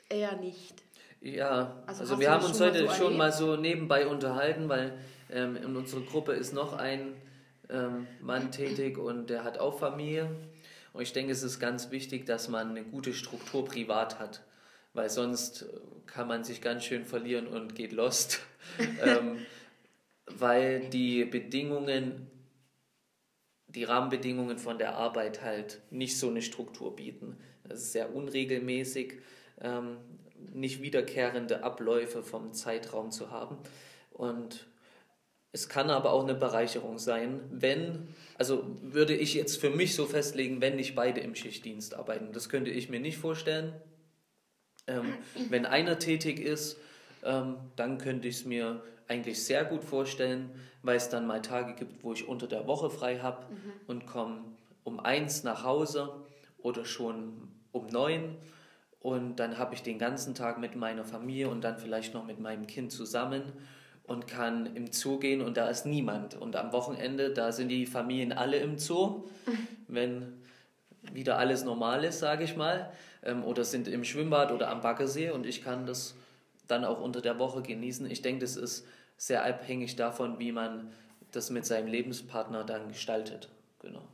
eher 0.09 0.35
nicht? 0.37 0.83
Ja, 1.21 1.83
also, 1.85 2.01
also 2.01 2.19
wir 2.19 2.31
haben 2.31 2.45
uns 2.45 2.59
heute 2.59 2.87
so 2.87 2.93
schon 2.93 3.17
mal 3.17 3.31
so 3.31 3.55
nebenbei 3.55 4.07
unterhalten, 4.07 4.69
weil 4.69 4.97
ähm, 5.29 5.55
in 5.57 5.75
unserer 5.75 6.01
Gruppe 6.01 6.33
ist 6.33 6.53
noch 6.53 6.73
ein 6.73 7.13
ähm, 7.69 8.07
Mann 8.21 8.51
tätig 8.51 8.97
und 8.97 9.29
der 9.29 9.43
hat 9.43 9.59
auch 9.59 9.77
Familie. 9.77 10.29
Und 10.93 11.03
ich 11.03 11.13
denke, 11.13 11.31
es 11.31 11.43
ist 11.43 11.59
ganz 11.59 11.91
wichtig, 11.91 12.25
dass 12.25 12.47
man 12.47 12.69
eine 12.69 12.83
gute 12.83 13.13
Struktur 13.13 13.65
privat 13.65 14.19
hat, 14.19 14.41
weil 14.93 15.09
sonst 15.09 15.65
kann 16.05 16.27
man 16.27 16.43
sich 16.43 16.61
ganz 16.61 16.83
schön 16.83 17.05
verlieren 17.05 17.47
und 17.47 17.75
geht 17.75 17.91
lost, 17.91 18.39
ähm, 19.03 19.45
weil 20.25 20.89
die 20.89 21.25
Bedingungen 21.25 22.29
die 23.69 23.83
Rahmenbedingungen 23.83 24.57
von 24.57 24.77
der 24.77 24.95
Arbeit 24.95 25.43
halt 25.43 25.81
nicht 25.91 26.17
so 26.17 26.29
eine 26.29 26.41
Struktur 26.41 26.95
bieten. 26.95 27.37
Das 27.63 27.79
ist 27.79 27.91
sehr 27.91 28.13
unregelmäßig, 28.15 29.19
ähm, 29.61 29.97
nicht 30.53 30.81
wiederkehrende 30.81 31.63
Abläufe 31.63 32.23
vom 32.23 32.51
Zeitraum 32.53 33.11
zu 33.11 33.29
haben. 33.29 33.57
Und 34.11 34.67
es 35.51 35.69
kann 35.69 35.89
aber 35.89 36.13
auch 36.13 36.23
eine 36.23 36.33
Bereicherung 36.33 36.97
sein, 36.97 37.41
wenn, 37.51 38.07
also 38.37 38.63
würde 38.81 39.15
ich 39.15 39.35
jetzt 39.35 39.57
für 39.57 39.69
mich 39.69 39.95
so 39.95 40.05
festlegen, 40.05 40.61
wenn 40.61 40.75
nicht 40.75 40.95
beide 40.95 41.21
im 41.21 41.35
Schichtdienst 41.35 41.93
arbeiten. 41.93 42.31
Das 42.33 42.49
könnte 42.49 42.71
ich 42.71 42.89
mir 42.89 42.99
nicht 42.99 43.17
vorstellen. 43.17 43.73
Ähm, 44.89 45.13
wenn 45.49 45.65
einer 45.65 45.99
tätig 45.99 46.39
ist, 46.39 46.77
ähm, 47.23 47.55
dann 47.75 47.97
könnte 47.97 48.27
ich 48.27 48.37
es 48.37 48.45
mir 48.45 48.81
eigentlich 49.07 49.43
sehr 49.43 49.65
gut 49.65 49.83
vorstellen, 49.83 50.49
weil 50.83 50.97
es 50.97 51.09
dann 51.09 51.27
mal 51.27 51.41
Tage 51.41 51.73
gibt, 51.73 52.03
wo 52.03 52.13
ich 52.13 52.27
unter 52.27 52.47
der 52.47 52.67
Woche 52.67 52.89
frei 52.89 53.19
habe 53.19 53.45
mhm. 53.49 53.71
und 53.87 54.05
komme 54.05 54.41
um 54.83 54.99
eins 54.99 55.43
nach 55.43 55.63
Hause 55.63 56.11
oder 56.61 56.85
schon 56.85 57.49
um 57.71 57.87
neun 57.87 58.35
und 59.01 59.37
dann 59.37 59.57
habe 59.57 59.75
ich 59.75 59.81
den 59.81 59.97
ganzen 59.97 60.35
Tag 60.35 60.59
mit 60.59 60.75
meiner 60.75 61.05
Familie 61.05 61.49
und 61.49 61.63
dann 61.63 61.77
vielleicht 61.77 62.13
noch 62.13 62.25
mit 62.25 62.39
meinem 62.39 62.67
Kind 62.67 62.91
zusammen 62.91 63.43
und 64.03 64.27
kann 64.27 64.75
im 64.75 64.91
Zoo 64.91 65.19
gehen 65.19 65.41
und 65.41 65.55
da 65.55 65.69
ist 65.69 65.85
niemand. 65.85 66.35
Und 66.35 66.55
am 66.55 66.73
Wochenende, 66.73 67.31
da 67.31 67.51
sind 67.51 67.69
die 67.69 67.85
Familien 67.85 68.33
alle 68.33 68.57
im 68.57 68.77
Zoo, 68.77 69.23
wenn 69.87 70.33
wieder 71.13 71.37
alles 71.37 71.63
normal 71.63 72.03
ist, 72.03 72.19
sage 72.19 72.43
ich 72.43 72.57
mal. 72.57 72.91
Ähm, 73.23 73.43
oder 73.43 73.63
sind 73.63 73.87
im 73.87 74.03
Schwimmbad 74.03 74.51
oder 74.51 74.69
am 74.69 74.81
Baggersee 74.81 75.31
und 75.31 75.45
ich 75.45 75.63
kann 75.63 75.85
das 75.85 76.15
dann 76.67 76.85
auch 76.85 77.01
unter 77.01 77.21
der 77.21 77.39
Woche 77.39 77.61
genießen. 77.61 78.09
Ich 78.09 78.21
denke, 78.21 78.41
das 78.41 78.55
ist 78.55 78.85
sehr 79.17 79.43
abhängig 79.45 79.95
davon, 79.95 80.39
wie 80.39 80.51
man 80.51 80.93
das 81.31 81.49
mit 81.49 81.65
seinem 81.65 81.87
Lebenspartner 81.87 82.63
dann 82.63 82.87
gestaltet. 82.87 83.49
Genau. 83.79 84.07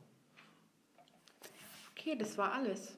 Okay, 1.91 2.15
das 2.17 2.37
war 2.37 2.53
alles. 2.53 2.95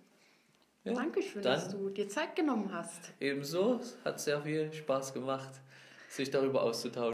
Ja, 0.83 0.93
Dankeschön, 0.93 1.41
dass 1.41 1.69
du 1.69 1.89
dir 1.89 2.07
Zeit 2.07 2.35
genommen 2.35 2.71
hast. 2.71 3.11
Ebenso, 3.19 3.79
es 3.81 3.97
hat 4.05 4.19
sehr 4.21 4.41
viel 4.41 4.71
Spaß 4.71 5.13
gemacht, 5.13 5.49
sich 6.09 6.31
darüber 6.31 6.63
auszutauschen. 6.63 7.05